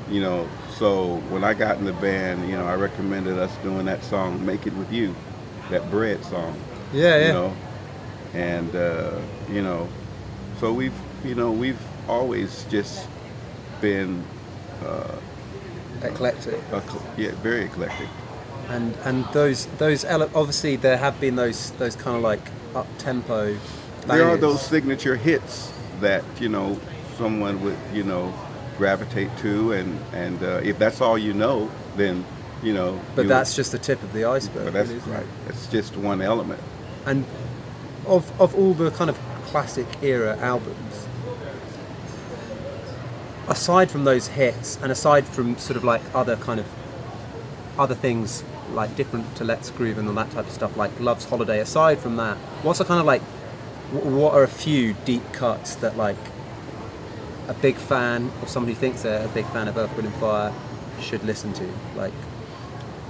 you 0.09 0.21
know. 0.21 0.47
So 0.75 1.17
when 1.29 1.43
I 1.43 1.53
got 1.53 1.77
in 1.77 1.85
the 1.85 1.93
band, 1.93 2.47
you 2.49 2.55
know, 2.55 2.65
I 2.65 2.75
recommended 2.75 3.37
us 3.39 3.55
doing 3.57 3.85
that 3.85 4.03
song, 4.03 4.45
Make 4.45 4.67
It 4.67 4.73
With 4.73 4.91
You, 4.91 5.15
that 5.71 5.89
Bread 5.89 6.23
song. 6.25 6.55
Yeah, 6.93 7.17
yeah. 7.17 7.27
You 7.27 7.33
know, 7.33 7.55
and, 8.33 8.75
uh, 8.75 9.19
you 9.49 9.61
know, 9.63 9.87
so 10.59 10.71
we've, 10.71 10.93
you 11.23 11.33
know, 11.33 11.51
we've 11.51 11.81
always 12.07 12.65
just 12.65 13.07
been, 13.81 14.23
uh, 14.85 15.15
Eclectic. 16.03 16.59
yeah, 17.17 17.31
very 17.43 17.65
eclectic. 17.65 18.07
And 18.69 18.95
and 19.03 19.25
those 19.33 19.65
those 19.77 20.03
ele- 20.05 20.29
obviously 20.33 20.75
there 20.75 20.97
have 20.97 21.19
been 21.19 21.35
those 21.35 21.71
those 21.71 21.95
kind 21.95 22.15
of 22.17 22.23
like 22.23 22.41
up 22.75 22.87
tempo. 22.97 23.57
There 24.07 24.27
are 24.27 24.37
those 24.37 24.61
signature 24.65 25.15
hits 25.15 25.71
that 26.01 26.23
you 26.39 26.49
know 26.49 26.79
someone 27.17 27.61
would 27.63 27.77
you 27.93 28.03
know 28.03 28.33
gravitate 28.77 29.29
to, 29.41 29.71
and 29.73 29.99
and 30.13 30.41
uh, 30.43 30.59
if 30.63 30.77
that's 30.79 30.99
all 31.01 31.17
you 31.17 31.33
know, 31.33 31.69
then 31.95 32.25
you 32.63 32.73
know. 32.73 32.99
But 33.15 33.23
you- 33.23 33.27
that's 33.29 33.55
just 33.55 33.71
the 33.71 33.77
tip 33.79 34.01
of 34.03 34.13
the 34.13 34.25
iceberg. 34.25 34.65
but 34.65 34.73
that's 34.73 34.89
really, 34.89 35.01
it? 35.01 35.17
right. 35.17 35.27
It's 35.49 35.67
just 35.67 35.95
one 35.95 36.21
element. 36.21 36.61
And 37.05 37.25
of 38.07 38.31
of 38.41 38.55
all 38.55 38.73
the 38.73 38.89
kind 38.91 39.09
of 39.09 39.17
classic 39.45 39.87
era 40.01 40.37
albums, 40.41 41.07
aside 43.47 43.91
from 43.91 44.03
those 44.05 44.27
hits, 44.27 44.77
and 44.81 44.91
aside 44.91 45.25
from 45.25 45.57
sort 45.57 45.77
of 45.77 45.83
like 45.83 46.01
other 46.13 46.35
kind 46.37 46.59
of 46.59 46.65
other 47.77 47.95
things 47.95 48.43
like 48.71 48.95
different 48.95 49.35
to 49.35 49.43
Let's 49.43 49.69
Groove 49.69 49.97
and 49.97 50.07
all 50.07 50.13
that 50.15 50.31
type 50.31 50.45
of 50.47 50.51
stuff, 50.51 50.75
like 50.77 50.97
Love's 50.99 51.25
Holiday. 51.25 51.59
Aside 51.59 51.99
from 51.99 52.15
that, 52.17 52.37
what's 52.63 52.79
a 52.79 52.85
kind 52.85 52.99
of 52.99 53.05
like 53.05 53.21
what 53.91 54.33
are 54.33 54.43
a 54.43 54.47
few 54.47 54.93
deep 55.05 55.31
cuts 55.33 55.75
that 55.75 55.95
like 55.97 56.17
a 57.47 57.53
big 57.53 57.75
fan 57.75 58.31
or 58.41 58.47
somebody 58.47 58.73
who 58.73 58.79
thinks 58.79 59.03
they're 59.03 59.23
a 59.23 59.29
big 59.29 59.45
fan 59.47 59.67
of 59.67 59.77
Earth, 59.77 59.93
Wind 59.95 60.07
and 60.07 60.15
Fire 60.15 60.53
should 60.99 61.23
listen 61.23 61.53
to? 61.53 61.67
Like, 61.95 62.13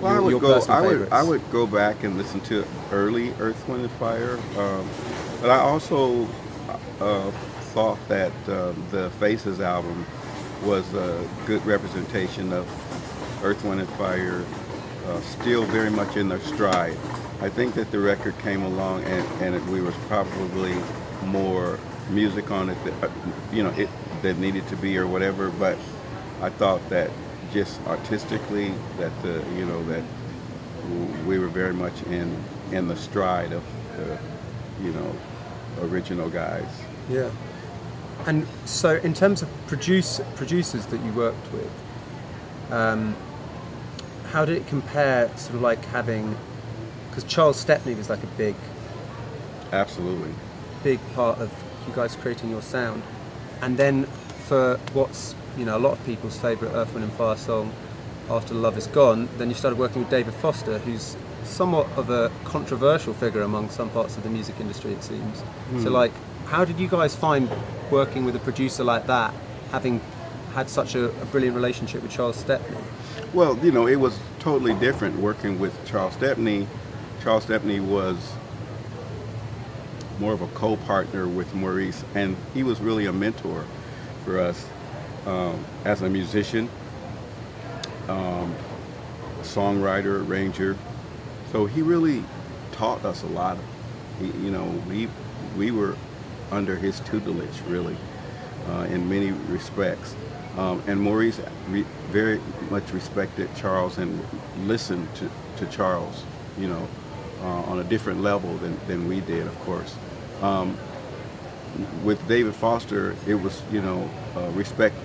Well, 0.01 0.13
your, 0.13 0.19
I 0.19 0.33
would 0.33 0.41
go. 0.41 0.53
personal 0.55 0.77
I 0.77 0.81
would. 0.81 0.89
favourites. 0.91 1.13
I 1.13 1.23
would 1.23 1.51
go 1.51 1.65
back 1.67 2.03
and 2.03 2.17
listen 2.17 2.41
to 2.41 2.65
early 2.91 3.31
Earth, 3.39 3.67
Wind 3.69 3.83
and 3.83 3.91
Fire. 3.93 4.37
Um, 4.57 4.89
but 5.39 5.49
I 5.51 5.59
also 5.59 6.27
uh, 6.99 7.31
thought 7.73 7.97
that 8.09 8.33
um, 8.49 8.83
the 8.91 9.09
Faces 9.19 9.61
album 9.61 10.05
was 10.65 10.91
a 10.93 11.27
good 11.45 11.65
representation 11.65 12.51
of 12.51 12.67
Earth, 13.43 13.63
Wind 13.63 13.81
and 13.81 13.89
Fire. 13.91 14.43
Uh, 15.05 15.21
still 15.21 15.63
very 15.65 15.91
much 15.91 16.17
in 16.17 16.27
their 16.27 16.39
stride. 16.39 16.97
I 17.39 17.49
think 17.49 17.75
that 17.75 17.91
the 17.91 17.99
record 17.99 18.37
came 18.39 18.63
along 18.63 19.03
and, 19.03 19.41
and 19.41 19.55
it, 19.55 19.63
we 19.65 19.79
was 19.79 19.93
probably 20.07 20.75
more 21.25 21.77
music 22.09 22.49
on 22.49 22.69
it, 22.69 22.83
that, 22.83 23.03
uh, 23.03 23.11
you 23.51 23.61
know, 23.61 23.69
it 23.71 23.89
that 24.21 24.37
needed 24.37 24.67
to 24.69 24.75
be 24.77 24.97
or 24.97 25.05
whatever. 25.05 25.49
But 25.49 25.77
I 26.41 26.49
thought 26.49 26.87
that 26.89 27.11
just 27.53 27.79
artistically, 27.87 28.73
that 28.97 29.11
the 29.21 29.43
you 29.55 29.65
know 29.65 29.83
that 29.85 30.03
we 31.25 31.39
were 31.39 31.47
very 31.47 31.73
much 31.73 32.01
in 32.03 32.43
in 32.71 32.87
the 32.87 32.95
stride 32.95 33.51
of 33.51 33.63
the 33.97 34.17
you 34.83 34.91
know 34.91 35.15
original 35.81 36.29
guys. 36.29 36.67
Yeah. 37.09 37.29
And 38.25 38.47
so, 38.65 38.95
in 38.95 39.13
terms 39.13 39.41
of 39.41 39.49
produce, 39.67 40.19
producers 40.35 40.85
that 40.87 41.01
you 41.01 41.11
worked 41.13 41.51
with, 41.51 41.71
um, 42.71 43.15
how 44.31 44.45
did 44.45 44.57
it 44.57 44.67
compare, 44.67 45.29
sort 45.37 45.55
of 45.55 45.61
like 45.61 45.83
having, 45.85 46.35
because 47.09 47.23
Charles 47.23 47.59
Stepney 47.59 47.93
was 47.95 48.09
like 48.09 48.23
a 48.23 48.27
big, 48.37 48.55
Absolutely. 49.71 50.33
big 50.83 50.99
part 51.13 51.39
of 51.39 51.51
you 51.87 51.93
guys 51.93 52.15
creating 52.15 52.49
your 52.49 52.61
sound, 52.61 53.03
and 53.61 53.77
then 53.77 54.05
for 54.47 54.77
what's 54.93 55.35
you 55.57 55.65
know 55.65 55.77
a 55.77 55.79
lot 55.79 55.93
of 55.93 56.05
people's 56.05 56.37
favourite 56.39 56.73
Earth, 56.73 56.93
Wind 56.93 57.03
and 57.03 57.13
Fire 57.13 57.37
song, 57.37 57.71
After 58.29 58.53
Love 58.53 58.77
Is 58.77 58.87
Gone, 58.87 59.29
then 59.37 59.49
you 59.49 59.55
started 59.55 59.77
working 59.77 60.01
with 60.01 60.09
David 60.09 60.33
Foster, 60.35 60.79
who's 60.79 61.15
somewhat 61.43 61.87
of 61.95 62.09
a 62.09 62.31
controversial 62.43 63.13
figure 63.13 63.43
among 63.43 63.69
some 63.69 63.89
parts 63.91 64.17
of 64.17 64.23
the 64.23 64.29
music 64.29 64.59
industry, 64.59 64.91
it 64.93 65.03
seems. 65.03 65.43
So, 65.83 65.91
like, 65.91 66.11
how 66.47 66.63
did 66.63 66.79
you 66.79 66.87
guys 66.87 67.15
find 67.15 67.49
working 67.91 68.23
with 68.25 68.35
a 68.35 68.39
producer 68.39 68.83
like 68.83 69.07
that, 69.07 69.33
having 69.71 69.99
had 70.53 70.69
such 70.69 70.95
a, 70.95 71.05
a 71.05 71.25
brilliant 71.25 71.55
relationship 71.55 72.01
with 72.01 72.11
Charles 72.11 72.37
Stepney? 72.37 72.77
Well, 73.33 73.57
you 73.59 73.71
know, 73.71 73.87
it 73.87 73.97
was 73.97 74.17
totally 74.39 74.73
different 74.75 75.19
working 75.19 75.59
with 75.59 75.73
Charles 75.85 76.13
Stepney. 76.13 76.67
Charles 77.23 77.43
Stepney 77.43 77.79
was 77.79 78.15
more 80.19 80.33
of 80.33 80.41
a 80.41 80.47
co-partner 80.49 81.27
with 81.27 81.53
Maurice, 81.53 82.03
and 82.13 82.37
he 82.53 82.63
was 82.63 82.79
really 82.79 83.05
a 83.05 83.13
mentor 83.13 83.65
for 84.23 84.39
us 84.39 84.67
um, 85.25 85.65
as 85.83 86.01
a 86.01 86.09
musician, 86.09 86.69
um, 88.07 88.55
songwriter, 89.41 90.25
arranger. 90.27 90.77
So 91.51 91.65
he 91.65 91.81
really 91.81 92.23
taught 92.71 93.03
us 93.03 93.23
a 93.23 93.27
lot. 93.27 93.57
He, 94.19 94.27
you 94.27 94.51
know, 94.51 94.65
we 94.87 95.09
we 95.57 95.71
were 95.71 95.95
under 96.51 96.75
his 96.75 96.99
tutelage 97.01 97.61
really 97.67 97.97
uh, 98.69 98.87
in 98.89 99.07
many 99.09 99.31
respects. 99.31 100.15
Um, 100.57 100.81
and 100.87 100.99
Maurice 101.01 101.39
very 102.11 102.39
much 102.69 102.91
respected 102.93 103.49
Charles 103.55 103.97
and 103.97 104.25
listened 104.65 105.07
to, 105.15 105.29
to 105.57 105.65
Charles, 105.71 106.23
you 106.57 106.67
know, 106.67 106.87
uh, 107.41 107.71
on 107.71 107.79
a 107.79 107.83
different 107.83 108.21
level 108.21 108.55
than, 108.57 108.77
than 108.87 109.07
we 109.07 109.19
did, 109.21 109.45
of 109.45 109.59
course. 109.61 109.95
Um, 110.41 110.77
with 112.03 112.25
David 112.27 112.55
Foster, 112.55 113.15
it 113.27 113.35
was, 113.35 113.61
you 113.71 113.81
know, 113.81 114.09
uh, 114.37 114.49
respect 114.51 114.95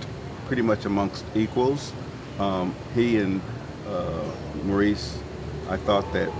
pretty 0.47 0.61
much 0.61 0.85
amongst 0.85 1.25
equals. 1.35 1.91
Um, 2.39 2.73
he 2.95 3.17
and 3.17 3.41
uh, 3.87 4.23
Maurice, 4.63 5.19
I 5.69 5.75
thought 5.77 6.11
that, 6.13 6.31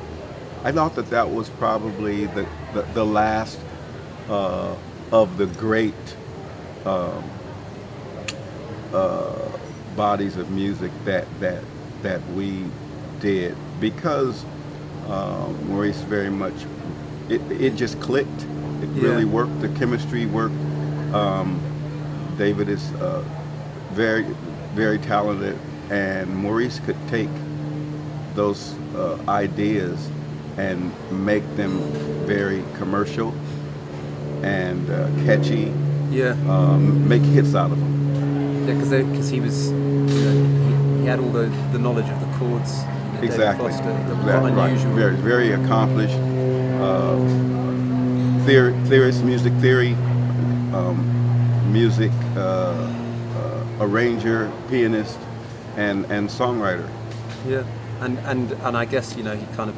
I 0.63 0.71
thought 0.71 0.95
that 0.95 1.09
that 1.09 1.29
was 1.29 1.49
probably 1.49 2.27
the, 2.27 2.47
the, 2.73 2.83
the 2.93 3.05
last 3.05 3.59
uh, 4.29 4.75
of 5.11 5.37
the 5.37 5.45
great 5.45 5.93
um, 6.85 7.23
uh, 8.93 9.33
bodies 9.95 10.37
of 10.37 10.49
music 10.51 10.91
that 11.05 11.27
that 11.39 11.63
that 12.01 12.25
we 12.31 12.63
did 13.19 13.55
because 13.79 14.43
um, 15.07 15.67
Maurice 15.69 16.01
very 16.01 16.29
much 16.29 16.53
it, 17.29 17.41
it 17.51 17.75
just 17.75 17.99
clicked. 18.01 18.45
It 18.81 18.89
Yeah. 18.95 19.03
really 19.03 19.25
worked. 19.25 19.61
The 19.61 19.69
chemistry 19.69 20.25
worked. 20.25 20.55
Um, 21.13 21.59
David 22.37 22.69
is 22.69 22.91
uh, 22.93 23.23
very 23.91 24.25
very 24.73 24.97
talented, 24.97 25.57
and 25.89 26.33
Maurice 26.35 26.79
could 26.79 26.97
take 27.09 27.29
those 28.35 28.73
uh, 28.95 29.17
ideas 29.27 30.09
and 30.57 30.91
make 31.11 31.43
them 31.57 31.79
very 32.25 32.63
commercial 32.77 33.33
and 34.43 34.89
uh, 34.89 35.07
catchy. 35.25 35.71
Yeah, 36.09 36.31
Um, 36.49 37.07
make 37.07 37.21
hits 37.21 37.55
out 37.55 37.71
of 37.71 37.79
them. 37.79 38.67
yeah, 38.67 38.73
because 38.75 39.29
he 39.29 39.39
was, 39.39 39.69
you 39.71 39.75
know, 39.77 40.95
he, 40.97 41.01
he 41.01 41.05
had 41.07 41.19
all 41.19 41.29
the, 41.29 41.47
the 41.71 41.79
knowledge 41.79 42.09
of 42.09 42.19
the 42.19 42.37
chords. 42.37 42.79
you 42.81 43.13
know, 43.13 43.21
Exactly. 43.21 43.69
Foster, 43.69 43.83
quite 44.23 44.51
right. 44.53 44.77
Very, 44.77 45.15
very 45.15 45.51
accomplished. 45.53 46.15
Uh, 46.81 47.15
theor- 48.45 48.75
theorist, 48.87 49.23
music 49.23 49.53
theory, 49.61 49.93
um, 50.73 50.97
music 51.71 52.11
uh, 52.35 52.39
uh, 52.39 53.63
arranger, 53.79 54.51
pianist, 54.69 55.17
and 55.77 56.05
and 56.11 56.29
songwriter. 56.29 56.87
Yeah, 57.47 57.63
and 58.01 58.17
and 58.19 58.51
and 58.63 58.75
I 58.75 58.85
guess 58.85 59.15
you 59.15 59.23
know 59.23 59.35
he 59.35 59.45
kind 59.55 59.69
of 59.69 59.75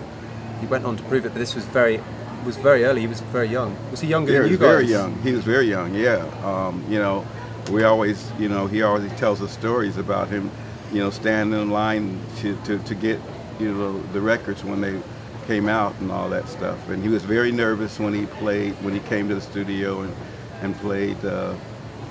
he 0.62 0.65
went 0.67 0.86
on 0.86 0.96
to 0.98 1.03
prove 1.03 1.25
it, 1.25 1.29
but 1.34 1.39
this 1.39 1.53
was 1.55 1.65
very 1.65 2.00
was 2.43 2.57
very 2.57 2.83
early. 2.85 3.01
He 3.01 3.07
was 3.07 3.21
very 3.21 3.47
young. 3.47 3.75
Was 3.91 4.01
he 4.01 4.07
younger 4.07 4.31
Yeah, 4.31 4.39
than 4.39 4.47
he 4.50 4.53
you 4.53 4.59
was 4.59 4.67
guys? 4.67 4.75
very 4.75 4.85
young. 4.91 5.21
He 5.21 5.31
was 5.33 5.43
very 5.43 5.67
young. 5.69 5.95
Yeah. 5.95 6.25
Um, 6.43 6.83
you 6.89 7.00
know, 7.00 7.25
we 7.71 7.83
always, 7.83 8.31
you 8.39 8.50
know, 8.50 8.67
he 8.67 8.81
always 8.83 9.12
tells 9.13 9.41
us 9.41 9.51
stories 9.51 9.97
about 9.97 10.29
him, 10.29 10.51
you 10.91 11.00
know, 11.00 11.09
standing 11.09 11.59
in 11.62 11.69
line 11.71 12.19
to, 12.39 12.55
to, 12.65 12.77
to 12.79 12.95
get, 12.95 13.19
you 13.59 13.71
know, 13.73 14.01
the 14.13 14.21
records 14.21 14.63
when 14.63 14.81
they 14.81 15.00
came 15.47 15.67
out 15.67 15.93
and 16.00 16.12
all 16.12 16.29
that 16.29 16.47
stuff. 16.47 16.89
And 16.89 17.01
he 17.03 17.09
was 17.09 17.23
very 17.23 17.51
nervous 17.51 18.00
when 18.00 18.13
he 18.13 18.25
played, 18.25 18.73
when 18.83 18.93
he 18.93 19.00
came 19.01 19.27
to 19.29 19.35
the 19.35 19.41
studio 19.41 20.01
and, 20.01 20.13
and 20.62 20.75
played 20.77 21.23
uh, 21.25 21.53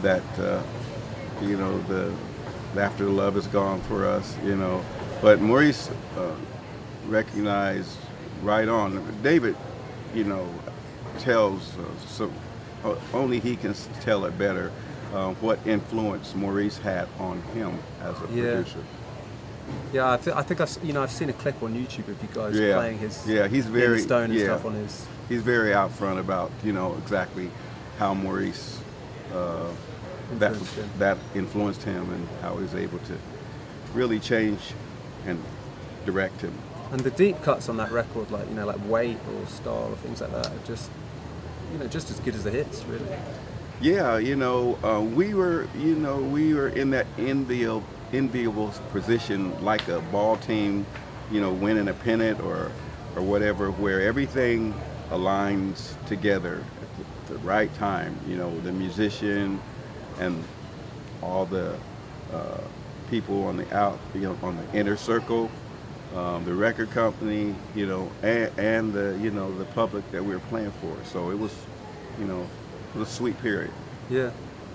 that, 0.03 0.23
uh, 0.39 0.63
you 1.43 1.57
know, 1.57 1.79
the 1.83 2.13
After 2.81 3.05
the 3.05 3.11
Love 3.11 3.37
Is 3.37 3.47
Gone 3.49 3.81
for 3.83 4.07
us, 4.07 4.37
you 4.45 4.57
know. 4.57 4.85
But 5.21 5.41
Maurice 5.41 5.91
uh, 6.17 6.35
recognized 7.09 7.97
right 8.43 8.69
on. 8.69 9.03
David, 9.23 9.57
you 10.15 10.25
know, 10.25 10.49
tells 11.19 11.77
uh, 11.79 11.83
so 12.07 12.31
uh, 12.85 12.95
only 13.15 13.39
he 13.41 13.57
can 13.57 13.75
tell 14.01 14.25
it 14.25 14.37
better. 14.39 14.71
uh, 15.15 15.31
what 15.43 15.59
influence 15.67 16.35
Maurice 16.35 16.79
had 16.79 17.07
on 17.19 17.43
him 17.55 17.79
as 18.03 18.17
a 18.23 18.33
Yeah. 18.33 18.55
producer. 18.55 18.79
Yeah, 19.93 20.13
I, 20.15 20.17
th- 20.17 20.35
I 20.35 20.43
think 20.43 20.61
I've 20.63 20.75
you 20.83 20.95
know 20.95 21.03
I've 21.03 21.11
seen 21.13 21.29
a 21.29 21.35
clip 21.35 21.63
on 21.63 21.75
YouTube 21.75 22.09
of 22.09 22.17
you 22.23 22.29
guys 22.33 22.59
Yeah. 22.59 22.77
playing 22.77 22.99
his 22.99 23.27
Yeah, 23.27 23.47
he's 23.47 23.67
very- 23.67 24.01
Stone 24.01 24.25
and 24.31 24.35
yeah. 24.35 24.45
stuff 24.47 24.65
on 24.65 24.73
his. 24.73 25.05
He's 25.29 25.43
very 25.43 25.75
out 25.75 25.91
front 25.93 26.19
about 26.19 26.51
you 26.65 26.73
know 26.73 26.97
exactly 27.03 27.51
how 27.99 28.15
Maurice 28.15 28.79
uh, 29.35 29.69
that 30.39 30.55
that 30.99 31.19
influenced 31.35 31.83
him 31.83 32.11
and 32.11 32.27
how 32.41 32.57
he 32.57 32.63
was 32.63 32.75
able 32.75 32.99
to 33.01 33.15
really 33.93 34.19
change 34.19 34.73
and 35.27 35.39
direct 36.07 36.41
him. 36.41 36.55
And 36.93 37.01
the 37.01 37.11
deep 37.11 37.41
cuts 37.41 37.71
on 37.71 37.79
that 37.79 37.91
record, 37.91 38.31
like 38.31 38.47
you 38.49 38.55
know, 38.55 38.67
like 38.67 38.77
Wait 38.87 39.17
or 39.17 39.47
Star 39.47 39.89
or 39.89 39.97
things 39.97 40.21
like 40.21 40.31
that, 40.33 40.47
are 40.47 40.67
just 40.67 40.91
you 41.73 41.79
know 41.79 41.87
just 41.87 42.11
as 42.11 42.21
good 42.21 42.35
as 42.35 42.45
the 42.45 42.51
hits, 42.51 42.85
really. 42.85 43.17
Yeah, 43.81 44.19
you 44.19 44.37
know, 44.37 44.79
uh, 44.85 45.01
we 45.01 45.35
were, 45.35 45.67
you 45.77 45.97
know, 45.97 46.19
we 46.19 46.55
were 46.55 46.69
in 46.69 46.91
that 46.91 47.07
enviable, 47.19 47.83
enviable 48.13 48.69
position 48.93 49.61
like 49.65 49.89
a 49.89 50.01
ball 50.13 50.37
team, 50.37 50.87
you 51.33 51.41
know, 51.41 51.53
winning 51.53 51.89
a 51.89 51.95
pennant 51.95 52.41
or, 52.43 52.71
or 53.17 53.23
whatever, 53.23 53.73
where 53.73 54.03
everything 54.03 54.73
aligns 55.11 55.97
together 56.07 56.63
at 56.81 57.27
the, 57.27 57.33
the 57.33 57.39
right 57.41 57.75
time. 57.75 58.17
You 58.29 58.37
know, 58.37 58.61
the 58.61 58.71
musician 58.71 59.61
and 60.21 60.45
all 61.23 61.47
the 61.47 61.77
uh, 62.33 62.61
people 63.11 63.47
on 63.47 63.57
the 63.57 63.77
out, 63.77 63.99
you 64.15 64.21
know, 64.21 64.39
on 64.43 64.57
the 64.59 64.79
inner 64.79 64.97
circle, 64.97 65.51
um, 66.15 66.45
the 66.45 66.55
record 66.55 66.91
company, 66.91 67.55
you 67.75 67.87
know, 67.87 68.11
and, 68.23 68.59
and 68.59 68.93
the, 68.93 69.19
you 69.21 69.31
know, 69.31 69.57
the 69.57 69.65
public 69.67 70.11
that 70.13 70.25
we 70.25 70.35
were 70.35 70.41
playing 70.41 70.73
for. 70.73 70.97
So 71.05 71.31
it 71.31 71.39
was, 71.39 71.55
you 72.19 72.27
know, 72.27 72.47
it 72.95 72.99
was 72.99 73.09
a 73.09 73.13
sweet 73.13 73.41
period. 73.41 73.71
Yeah, 74.11 74.31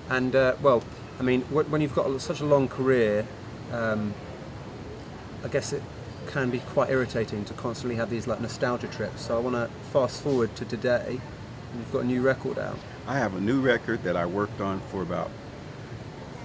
and 0.10 0.36
uh, 0.36 0.56
well, 0.62 0.84
I 1.20 1.24
mean, 1.24 1.42
when 1.44 1.82
you've 1.82 1.96
got 1.96 2.20
such 2.22 2.42
a 2.42 2.46
long 2.46 2.68
career, 2.68 3.26
um, 3.72 4.14
I 5.44 5.48
guess 5.48 5.74
it 5.74 5.82
can 6.28 6.50
be 6.50 6.60
quite 6.60 6.90
irritating 6.90 7.46
to 7.46 7.54
constantly 7.54 7.96
have 7.96 8.10
these 8.10 8.28
like 8.28 8.42
nostalgia 8.42 8.88
trips. 8.88 9.22
So 9.22 9.38
I 9.38 9.40
want 9.40 9.56
to 9.56 9.70
fast 9.92 10.22
forward 10.22 10.56
to 10.58 10.66
today, 10.66 11.20
you've 11.76 11.92
got 11.92 12.00
a 12.00 12.06
new 12.06 12.22
record 12.22 12.60
out. 12.60 12.78
I 13.08 13.18
have 13.18 13.36
a 13.36 13.40
new 13.40 13.62
record 13.62 14.04
that 14.04 14.18
I 14.18 14.26
worked 14.26 14.60
on 14.60 14.82
for 14.92 15.02
about 15.02 15.32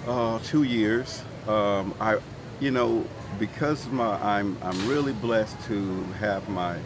uh, 0.07 0.39
two 0.45 0.63
years. 0.63 1.23
Um, 1.49 1.95
I, 2.01 2.19
you 2.61 2.71
know, 2.71 3.05
because 3.39 3.87
my 3.89 4.15
I'm 4.23 4.57
I'm 4.63 4.89
really 4.89 5.13
blessed 5.13 5.61
to 5.67 6.03
have 6.21 6.49
my 6.49 6.79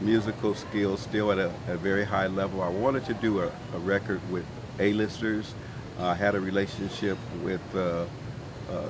musical 0.00 0.54
skills 0.54 1.00
still 1.00 1.30
at 1.32 1.38
a, 1.38 1.52
a 1.68 1.76
very 1.76 2.04
high 2.04 2.26
level. 2.26 2.62
I 2.62 2.68
wanted 2.68 3.04
to 3.06 3.14
do 3.14 3.40
a, 3.40 3.46
a 3.74 3.78
record 3.78 4.20
with 4.30 4.44
A-listers. 4.80 5.54
I 6.00 6.14
had 6.14 6.34
a 6.34 6.40
relationship 6.40 7.18
with 7.42 7.60
uh, 7.74 8.06
uh, 8.70 8.88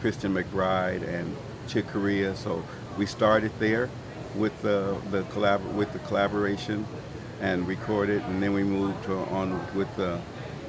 Christian 0.00 0.34
McBride 0.34 1.02
and 1.02 1.36
Chick 1.66 1.88
Corea, 1.88 2.36
so 2.36 2.62
we 2.96 3.06
started 3.06 3.52
there 3.58 3.88
with 4.36 4.60
the 4.62 4.96
the 5.10 5.22
collab 5.24 5.60
with 5.74 5.92
the 5.92 5.98
collaboration 6.00 6.86
and 7.40 7.66
recorded, 7.66 8.22
and 8.22 8.42
then 8.42 8.52
we 8.52 8.62
moved 8.62 9.08
on 9.08 9.60
with 9.74 9.88
uh, 9.98 10.18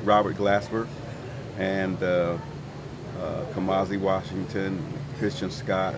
Robert 0.03 0.37
Glasper 0.37 0.87
and 1.57 2.01
uh, 2.01 2.37
uh, 3.19 3.45
Kamasi 3.53 3.99
Washington, 3.99 4.81
Christian 5.19 5.51
Scott. 5.51 5.95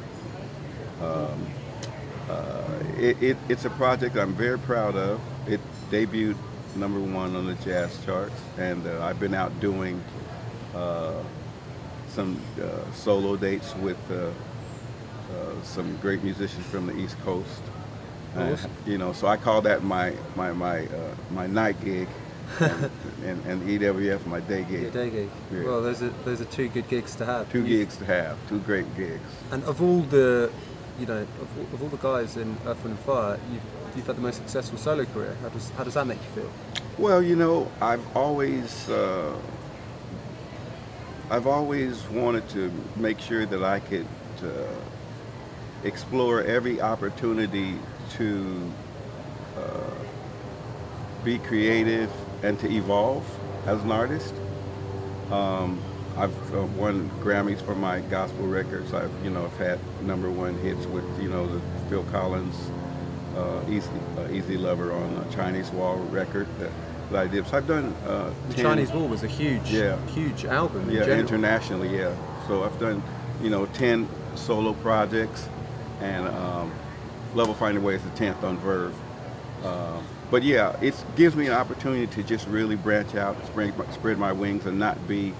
Um, 1.00 1.48
uh, 2.28 2.84
it, 2.98 3.22
it, 3.22 3.38
it's 3.50 3.66
a 3.66 3.70
project 3.72 4.18
I'm 4.18 4.34
very 4.34 4.58
proud 4.58 4.96
of. 4.96 5.22
It 5.48 5.60
debuted 5.92 6.36
number 6.76 7.00
one 7.00 7.36
on 7.36 7.46
the 7.46 7.54
jazz 7.56 8.04
charts, 8.04 8.40
and 8.58 8.86
uh, 8.88 9.04
I've 9.04 9.20
been 9.20 9.34
out 9.34 9.58
doing 9.60 10.04
uh, 10.74 11.22
some 12.10 12.42
uh, 12.62 12.92
solo 12.94 13.36
dates 13.36 13.76
with 13.76 13.98
uh, 14.12 14.32
uh, 15.34 15.62
some 15.64 15.98
great 15.98 16.24
musicians 16.24 16.66
from 16.66 16.88
the 16.88 16.98
East 16.98 17.20
Coast. 17.22 17.62
Awesome. 18.36 18.72
you 18.86 18.98
know, 18.98 19.12
so 19.12 19.28
I 19.28 19.36
call 19.38 19.62
that 19.64 19.84
my 19.84 20.14
my 20.36 20.54
my 20.54 20.86
uh, 20.86 21.16
my 21.32 21.48
night 21.48 21.80
gig, 21.84 22.08
and, 22.60 22.92
and, 23.24 23.46
and 23.46 23.62
EWF 23.64 24.26
my 24.26 24.40
day 24.42 24.64
gig. 24.70 24.82
Your 24.82 24.92
day 24.92 25.10
gig. 25.10 25.30
Yeah. 25.52 25.64
Well, 25.64 25.82
those 25.82 26.02
are 26.02 26.10
those 26.26 26.42
are 26.42 26.46
two 26.46 26.68
good 26.70 26.88
gigs 26.88 27.16
to 27.16 27.26
have. 27.26 27.52
Two 27.52 27.60
You've- 27.60 27.70
gigs 27.70 27.98
to 27.98 28.06
have, 28.06 28.38
two 28.50 28.60
great 28.60 28.94
gigs. 28.96 29.22
And 29.52 29.64
of 29.66 29.82
all 29.82 30.02
the, 30.02 30.52
you 31.00 31.06
know, 31.06 31.22
of, 31.22 31.58
all- 31.58 31.74
of 31.74 31.84
all 31.84 31.90
the 31.90 31.98
guys 31.98 32.38
in 32.38 32.58
Earth, 32.66 32.84
Wind 32.84 32.98
and 32.98 33.00
Fire, 33.00 33.40
you've, 33.52 33.62
you've 33.96 34.08
had 34.08 34.18
the 34.18 34.22
most 34.22 34.38
successful 34.38 34.78
solo 34.78 35.06
career. 35.06 35.36
How 35.42 35.50
does 35.50 35.70
how 35.72 35.84
does 35.84 35.94
that 35.96 36.08
make 36.08 36.20
you 36.20 36.42
feel? 36.42 36.52
Well, 36.98 37.22
you 37.24 37.36
know, 37.36 37.72
I've 37.82 38.06
always, 38.16 38.88
uh, 38.90 39.34
I've 41.30 41.48
always 41.48 42.04
wanted 42.10 42.48
to 42.50 42.72
make 42.98 43.20
sure 43.20 43.46
that 43.46 43.64
I 43.64 43.80
could 43.80 44.08
uh, 44.44 44.48
explore 45.84 46.42
every 46.44 46.82
opportunity 46.82 47.76
to 48.18 48.72
uh, 49.58 49.90
be 51.24 51.38
creative 51.40 52.12
and 52.44 52.60
to 52.60 52.70
evolve 52.72 53.26
as 53.66 53.82
an 53.84 53.92
artist. 53.92 54.34
Um, 55.32 55.82
I've 56.18 56.56
uh, 56.56 56.64
won 56.78 57.10
Grammys 57.22 57.62
for 57.64 57.76
my 57.76 58.02
gospel 58.02 58.46
records. 58.48 58.94
I've, 58.94 59.12
you 59.24 59.30
know, 59.30 59.46
I've 59.46 59.58
had 59.58 59.80
number 60.04 60.30
one 60.30 60.58
hits 60.60 60.86
with, 60.88 61.06
you 61.22 61.30
know, 61.30 61.48
the 61.48 61.62
Phil 61.90 62.04
Collins, 62.06 62.56
uh, 63.38 63.62
Easy, 63.70 63.90
uh, 64.18 64.28
Easy 64.30 64.58
Lover 64.58 64.92
on 64.92 65.16
a 65.18 65.32
Chinese 65.34 65.70
Wall 65.72 65.98
record 66.12 66.48
that, 66.60 66.72
that 67.12 67.22
I 67.22 67.28
did. 67.28 67.48
So 67.48 67.58
I've 67.58 67.68
done 67.68 67.96
uh, 68.06 68.34
The 68.50 68.56
10 68.56 68.66
Chinese 68.66 68.92
Wall 68.92 69.08
was 69.08 69.24
a 69.24 69.28
huge, 69.28 69.72
Yeah. 69.72 69.98
huge 70.08 70.44
album. 70.46 70.90
yeah, 70.90 71.02
general. 71.02 71.20
internationally, 71.22 71.98
yeah. 71.98 72.14
So 72.48 72.64
I've 72.66 72.78
done, 72.80 73.02
you 73.42 73.50
know, 73.50 73.66
10 73.68 74.08
solo 74.36 74.74
projects, 74.74 75.48
and 76.02 76.28
um, 76.28 76.72
Love 77.36 77.48
will 77.48 77.56
Find 77.56 77.78
a 77.78 77.82
Way 77.82 77.96
is 77.96 78.04
the 78.04 78.10
10th 78.10 78.44
on 78.44 78.58
Verve. 78.58 78.94
Um, 79.64 80.04
but 80.32 80.42
yeah, 80.44 80.76
it 80.82 80.96
gives 81.16 81.36
me 81.36 81.46
an 81.48 81.54
opportunity 81.54 82.08
to 82.08 82.24
just 82.24 82.48
really 82.48 82.76
branch 82.76 83.14
out, 83.16 83.36
spread 83.46 83.78
my, 83.78 83.86
spread 83.92 84.18
my 84.18 84.32
wings, 84.32 84.66
and 84.66 84.80
not 84.80 85.08
be 85.08 85.34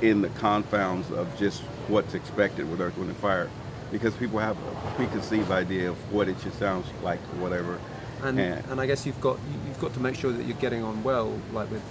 in 0.00 0.22
the 0.22 0.28
confounds 0.30 1.10
of 1.12 1.28
just 1.38 1.60
what's 1.88 2.14
expected 2.14 2.68
with 2.70 2.80
Earth, 2.80 2.96
Wind, 2.96 3.10
and 3.10 3.18
Fire. 3.18 3.48
Because 3.92 4.14
people 4.16 4.38
have 4.38 4.56
a 4.56 4.90
preconceived 4.96 5.50
idea 5.50 5.90
of 5.90 6.12
what 6.12 6.26
it 6.28 6.40
should 6.40 6.54
sound 6.54 6.84
like 7.02 7.20
or 7.34 7.42
whatever. 7.42 7.78
and 8.24 8.38
and 8.38 8.80
I 8.80 8.86
guess 8.86 9.04
you've 9.04 9.20
got 9.20 9.36
you- 9.50 9.60
you've 9.68 9.80
got 9.80 9.92
to 9.94 10.00
make 10.00 10.14
sure 10.14 10.32
that 10.32 10.44
you're 10.46 10.56
getting 10.58 10.82
on 10.82 11.02
well, 11.04 11.32
like 11.52 11.70
with 11.70 11.82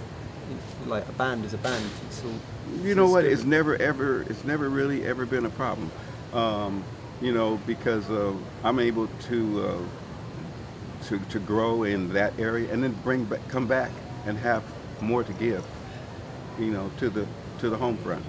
like 0.86 1.08
a 1.08 1.12
band 1.12 1.44
is 1.44 1.54
a 1.54 1.58
band. 1.58 1.84
It's 2.08 2.22
all, 2.24 2.30
You 2.84 2.94
know 2.96 3.06
what? 3.08 3.22
good. 3.22 3.32
It's 3.32 3.44
never 3.44 3.76
ever. 3.76 4.22
It's 4.22 4.42
never 4.44 4.68
really 4.68 5.06
ever 5.06 5.24
been 5.26 5.46
a 5.46 5.50
problem. 5.50 5.90
Um, 6.34 6.82
you 7.20 7.32
know, 7.32 7.60
because 7.66 8.10
uh, 8.10 8.32
I'm 8.64 8.80
able 8.80 9.06
to 9.28 9.66
uh, 9.68 9.78
to 11.08 11.18
to 11.18 11.38
grow 11.40 11.84
in 11.84 12.12
that 12.12 12.32
area 12.38 12.72
and 12.72 12.82
then 12.82 12.92
bring 13.04 13.24
back, 13.24 13.46
come 13.48 13.66
back 13.66 13.90
and 14.26 14.38
have 14.38 14.62
more 15.00 15.24
to 15.24 15.32
give. 15.34 15.64
You 16.58 16.70
know, 16.70 16.90
to 16.98 17.10
the 17.10 17.26
to 17.60 17.70
the 17.70 17.76
home 17.76 17.96
front. 17.98 18.24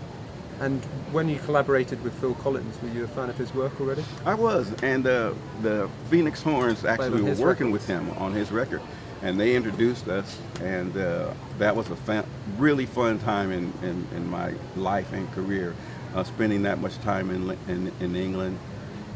And 0.60 0.84
when 1.12 1.28
you 1.28 1.40
collaborated 1.40 2.02
with 2.04 2.14
Phil 2.14 2.36
Collins, 2.36 2.82
were 2.82 2.90
you 2.90 3.04
a 3.04 3.08
fan 3.08 3.30
of 3.30 3.38
his 3.38 3.54
work 3.54 3.82
already? 3.82 4.06
I 4.26 4.36
was, 4.36 4.72
and 4.84 5.06
uh, 5.06 5.34
the 5.62 5.90
Phoenix 6.10 6.42
Horns 6.42 6.86
actually 6.86 7.22
were 7.22 7.34
working 7.36 7.72
records. 7.72 7.72
with 7.72 7.88
him 7.88 8.10
on 8.12 8.34
his 8.34 8.52
record, 8.52 8.82
and 9.24 9.40
they 9.40 9.56
introduced 9.56 10.08
us, 10.08 10.38
and 10.62 10.96
uh, 10.96 11.34
that 11.58 11.76
was 11.76 11.90
a 11.90 11.96
fan, 11.96 12.24
really 12.58 12.86
fun 12.86 13.20
time 13.20 13.52
in, 13.52 13.74
in, 13.82 14.08
in 14.16 14.30
my 14.30 14.54
life 14.78 15.12
and 15.12 15.30
career, 15.34 15.76
uh, 16.16 16.24
spending 16.24 16.62
that 16.64 16.80
much 16.80 16.98
time 17.00 17.32
in 17.32 17.58
in, 17.68 17.92
in 18.00 18.16
England, 18.16 18.58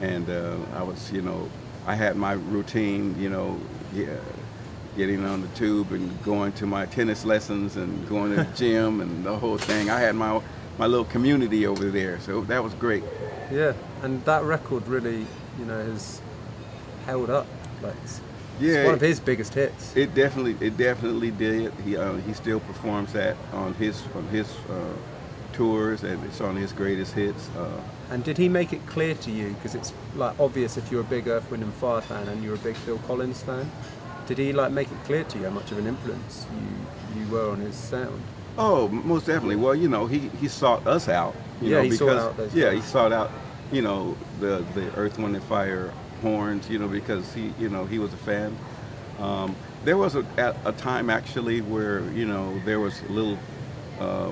and 0.01 0.29
uh, 0.29 0.57
I 0.73 0.83
was, 0.83 1.11
you 1.11 1.21
know, 1.21 1.49
I 1.87 1.95
had 1.95 2.17
my 2.17 2.33
routine, 2.33 3.15
you 3.17 3.29
know, 3.29 3.57
yeah, 3.93 4.17
getting 4.97 5.23
on 5.23 5.41
the 5.41 5.47
tube 5.49 5.93
and 5.93 6.21
going 6.23 6.51
to 6.53 6.65
my 6.65 6.85
tennis 6.85 7.23
lessons 7.23 7.77
and 7.77 8.07
going 8.09 8.35
to 8.35 8.43
the 8.43 8.51
gym 8.57 8.99
and 8.99 9.25
the 9.25 9.35
whole 9.35 9.57
thing. 9.57 9.89
I 9.89 9.99
had 9.99 10.15
my 10.15 10.41
my 10.77 10.85
little 10.85 11.05
community 11.05 11.65
over 11.65 11.89
there, 11.89 12.19
so 12.19 12.41
that 12.41 12.63
was 12.63 12.73
great. 12.75 13.03
Yeah, 13.51 13.73
and 14.03 14.23
that 14.25 14.43
record 14.43 14.87
really, 14.87 15.25
you 15.57 15.65
know, 15.65 15.83
has 15.83 16.21
held 17.05 17.29
up. 17.31 17.47
Like, 17.81 17.95
it's, 18.03 18.21
Yeah, 18.59 18.73
it's 18.73 18.85
one 18.85 18.93
of 18.93 19.01
his 19.01 19.19
biggest 19.19 19.53
hits. 19.53 19.95
It 19.95 20.13
definitely, 20.13 20.55
it 20.59 20.77
definitely 20.77 21.31
did. 21.31 21.73
He 21.85 21.95
uh, 21.95 22.15
he 22.17 22.33
still 22.33 22.59
performs 22.59 23.13
that 23.13 23.37
on 23.53 23.73
his 23.75 24.03
on 24.13 24.27
his 24.27 24.51
uh, 24.69 24.93
tours, 25.53 26.03
and 26.03 26.21
it's 26.25 26.41
on 26.41 26.57
his 26.57 26.73
greatest 26.73 27.13
hits. 27.13 27.49
Uh, 27.57 27.81
And 28.09 28.23
did 28.23 28.37
he 28.37 28.49
make 28.49 28.73
it 28.73 28.85
clear 28.85 29.15
to 29.15 29.31
you? 29.31 29.53
Because 29.55 29.75
it's 29.75 29.93
like 30.13 30.39
obvious 30.39 30.77
if 30.77 30.91
you're 30.91 31.01
a 31.01 31.03
big 31.03 31.27
Earth, 31.27 31.49
Wind 31.51 31.63
and 31.63 31.73
Fire 31.75 32.01
fan 32.01 32.27
and 32.29 32.43
you're 32.43 32.55
a 32.55 32.57
big 32.59 32.79
Phil 32.79 32.99
Collins 32.99 33.43
fan. 33.43 33.71
Did 34.25 34.37
he 34.37 34.53
like 34.53 34.71
make 34.71 34.91
it 34.91 35.03
clear 35.03 35.23
to 35.25 35.37
you 35.37 35.45
how 35.45 35.51
much 35.51 35.71
of 35.71 35.77
an 35.77 35.87
influence 35.87 36.45
you 36.49 36.89
you 37.07 37.27
were 37.27 37.49
on 37.51 37.59
his 37.59 37.77
sound? 37.77 38.33
oh, 38.57 38.87
most 38.89 39.25
definitely. 39.25 39.55
Well, 39.55 39.75
you 39.75 39.89
know, 39.89 40.05
he 40.07 40.29
he 40.29 40.47
sought 40.47 40.85
us 40.87 41.07
out. 41.07 41.35
You 41.61 41.69
Yeah, 41.69 41.71
know, 41.71 41.83
he 41.83 41.89
because 41.89 41.91
sought 41.91 42.17
out 42.17 42.37
those 42.37 42.53
yeah, 42.53 42.71
guys. 42.71 42.73
he 42.73 42.81
sought 42.81 43.11
out, 43.11 43.31
you 43.71 43.81
know, 43.81 44.17
the 44.39 44.65
the 44.73 44.93
Earth, 44.95 45.17
Wind, 45.17 45.35
and 45.35 45.43
Fire 45.45 45.93
horns. 46.21 46.69
You 46.69 46.79
know, 46.79 46.87
because 46.87 47.33
he 47.33 47.53
you 47.59 47.69
know 47.69 47.85
he 47.85 47.99
was 47.99 48.13
a 48.13 48.17
fan. 48.17 48.57
Um, 49.19 49.55
there 49.83 49.97
was 49.97 50.15
a, 50.15 50.25
a 50.65 50.73
time 50.73 51.09
actually 51.09 51.61
where 51.61 52.01
you 52.11 52.25
know 52.25 52.59
there 52.65 52.79
was 52.79 53.01
a 53.03 53.11
little 53.11 53.37
uh, 53.99 54.31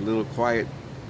little 0.00 0.24
quiet 0.24 0.66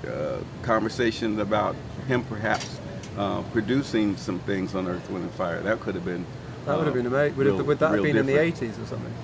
uh, 0.06 0.38
conversation 0.62 1.40
about 1.40 1.76
him 2.06 2.24
perhaps 2.24 2.78
uh, 3.16 3.42
producing 3.52 4.16
some 4.16 4.38
things 4.40 4.74
on 4.74 4.88
Earth, 4.88 5.08
Wind, 5.10 5.24
and 5.24 5.34
Fire. 5.34 5.60
That 5.60 5.80
could 5.80 5.94
have 5.94 6.04
been. 6.04 6.26
That 6.66 6.76
would 6.78 6.86
have 6.86 6.94
uh, 6.94 6.96
been 6.96 7.06
amazing. 7.06 7.36
Would, 7.36 7.46
real- 7.46 7.56
have, 7.58 7.66
would 7.66 7.78
that 7.78 7.92
have 7.92 8.02
been 8.02 8.16
in 8.16 8.26
the 8.26 8.32
80s 8.34 8.82
or 8.82 8.86
something? 8.86 9.14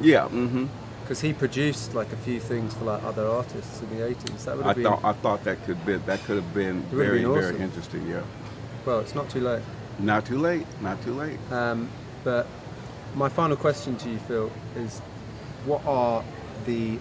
Yeah. 0.00 0.22
Mm-hmm. 0.24 0.66
Because 1.02 1.20
he 1.20 1.32
produced 1.32 1.94
like 1.94 2.12
a 2.12 2.16
few 2.16 2.40
things 2.40 2.74
for 2.74 2.84
like 2.84 3.02
other 3.04 3.26
artists 3.26 3.80
in 3.80 3.90
the 3.90 4.04
80s. 4.04 4.44
That 4.44 4.56
would 4.56 4.64
I 4.64 4.68
have 4.68 4.76
been. 4.76 4.84
thought 4.84 5.04
I 5.04 5.12
thought 5.12 5.44
that 5.44 5.62
could 5.64 5.84
be 5.86 5.96
that 5.96 6.20
could 6.24 6.36
have 6.36 6.52
been 6.52 6.82
very 6.84 7.22
been 7.22 7.32
very 7.32 7.58
interesting. 7.60 8.08
Yeah. 8.08 8.22
Well, 8.84 8.98
it's 9.00 9.14
not 9.14 9.30
too 9.30 9.40
late. 9.40 9.62
Not 10.00 10.26
too 10.26 10.38
late. 10.38 10.66
Not 10.80 11.00
too 11.02 11.14
late. 11.14 11.38
Um, 11.52 11.88
but 12.24 12.48
my 13.14 13.28
final 13.28 13.56
question 13.56 13.96
to 13.98 14.10
you, 14.10 14.18
Phil, 14.18 14.50
is 14.74 14.98
what 15.64 15.84
are 15.86 16.24
the 16.66 16.98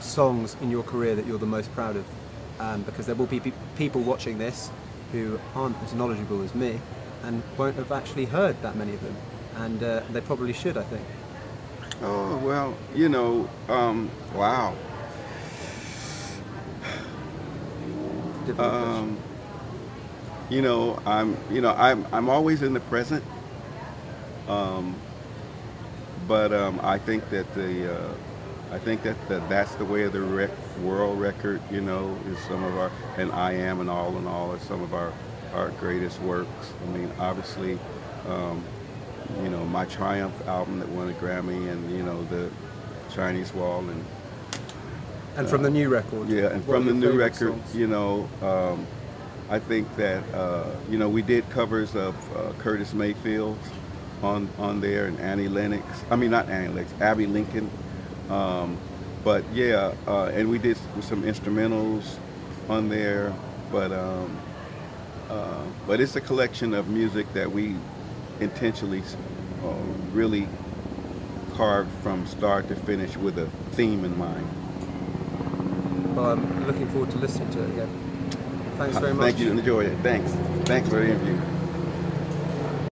songs 0.00 0.56
in 0.60 0.70
your 0.70 0.82
career 0.82 1.14
that 1.14 1.26
you're 1.26 1.38
the 1.38 1.46
most 1.46 1.72
proud 1.74 1.96
of? 1.96 2.04
Um, 2.60 2.82
because 2.82 3.06
there 3.06 3.14
will 3.14 3.26
be 3.26 3.40
pe- 3.40 3.52
people 3.76 4.00
watching 4.00 4.38
this 4.38 4.70
who 5.12 5.38
aren't 5.54 5.80
as 5.82 5.94
knowledgeable 5.94 6.42
as 6.42 6.54
me 6.54 6.80
and 7.22 7.42
won't 7.56 7.76
have 7.76 7.92
actually 7.92 8.26
heard 8.26 8.60
that 8.62 8.76
many 8.76 8.94
of 8.94 9.02
them. 9.02 9.16
And 9.56 9.82
uh, 9.82 10.02
they 10.12 10.20
probably 10.20 10.52
should, 10.52 10.76
I 10.76 10.82
think. 10.84 11.06
Oh 12.02 12.36
well, 12.38 12.76
you 12.94 13.08
know, 13.08 13.48
um, 13.68 14.08
wow. 14.34 14.74
Um, 18.56 19.18
you 20.48 20.62
know, 20.62 21.00
I'm 21.04 21.36
you 21.50 21.60
know 21.60 21.74
I'm 21.76 22.06
I'm 22.12 22.28
always 22.28 22.62
in 22.62 22.72
the 22.72 22.80
present. 22.80 23.24
Um, 24.48 24.94
but 26.26 26.52
um, 26.52 26.80
I 26.82 26.98
think 26.98 27.28
that 27.30 27.52
the 27.54 27.94
uh, 27.94 28.14
I 28.70 28.78
think 28.78 29.02
that 29.02 29.16
the, 29.28 29.40
that's 29.48 29.74
the 29.76 29.84
way 29.84 30.02
of 30.02 30.12
the 30.12 30.20
rec- 30.20 30.50
world 30.82 31.20
record. 31.20 31.60
You 31.70 31.80
know, 31.80 32.16
is 32.26 32.38
some 32.40 32.62
of 32.62 32.76
our 32.76 32.90
and 33.16 33.32
I 33.32 33.52
am 33.52 33.80
and 33.80 33.88
all 33.88 34.16
in 34.18 34.26
all 34.26 34.52
are 34.52 34.58
some 34.60 34.82
of 34.82 34.94
our 34.94 35.12
our 35.54 35.70
greatest 35.70 36.20
works. 36.22 36.72
I 36.84 36.90
mean, 36.90 37.10
obviously. 37.18 37.78
Um, 38.28 38.64
you 39.42 39.50
know, 39.50 39.64
my 39.64 39.84
Triumph 39.84 40.34
album 40.48 40.78
that 40.80 40.88
won 40.88 41.08
a 41.08 41.12
Grammy, 41.12 41.70
and 41.70 41.90
you 41.90 42.02
know 42.02 42.24
the 42.24 42.50
Chinese 43.14 43.52
Wall, 43.52 43.80
and 43.80 44.04
and 45.36 45.48
from 45.48 45.62
the 45.62 45.70
new 45.70 45.88
record. 45.88 46.28
yeah, 46.28 46.46
and 46.46 46.64
from 46.64 46.86
the 46.86 46.94
new 46.94 47.12
record, 47.12 47.52
songs? 47.52 47.74
you 47.74 47.86
know, 47.86 48.28
um, 48.42 48.86
I 49.50 49.58
think 49.58 49.94
that 49.96 50.22
uh, 50.34 50.70
you 50.90 50.98
know 50.98 51.08
we 51.08 51.22
did 51.22 51.48
covers 51.50 51.94
of 51.94 52.14
uh, 52.36 52.52
Curtis 52.58 52.94
Mayfield 52.94 53.58
on 54.22 54.48
on 54.58 54.80
there 54.80 55.06
and 55.06 55.18
Annie 55.20 55.48
Lennox. 55.48 55.84
I 56.10 56.16
mean, 56.16 56.30
not 56.30 56.48
Annie 56.48 56.68
Lennox, 56.68 56.92
Abbey 57.00 57.26
Lincoln. 57.26 57.70
Um, 58.30 58.76
but 59.24 59.44
yeah, 59.52 59.94
uh, 60.06 60.26
and 60.26 60.48
we 60.50 60.58
did 60.58 60.76
some 61.00 61.22
instrumentals 61.22 62.16
on 62.68 62.88
there. 62.88 63.32
But 63.70 63.92
um, 63.92 64.36
uh, 65.28 65.64
but 65.86 66.00
it's 66.00 66.16
a 66.16 66.20
collection 66.20 66.74
of 66.74 66.88
music 66.88 67.32
that 67.34 67.50
we 67.50 67.74
intentionally 68.40 69.02
uh, 69.62 69.74
really 70.12 70.48
carved 71.54 71.90
from 72.02 72.26
start 72.26 72.68
to 72.68 72.76
finish 72.76 73.16
with 73.16 73.38
a 73.38 73.46
theme 73.72 74.04
in 74.04 74.16
mind. 74.16 74.46
Well, 76.16 76.32
I'm 76.32 76.66
looking 76.66 76.88
forward 76.88 77.10
to 77.10 77.18
listening 77.18 77.50
to 77.50 77.62
it 77.62 77.70
again. 77.70 77.88
Thanks 78.76 78.98
very 78.98 79.12
much. 79.12 79.34
Thank 79.34 79.38
you. 79.40 79.50
Enjoy 79.50 79.84
it. 79.84 79.98
Thanks. 80.02 80.30
Thanks 80.66 80.88
for 80.88 80.96
the 80.96 81.06
interview. 81.06 81.37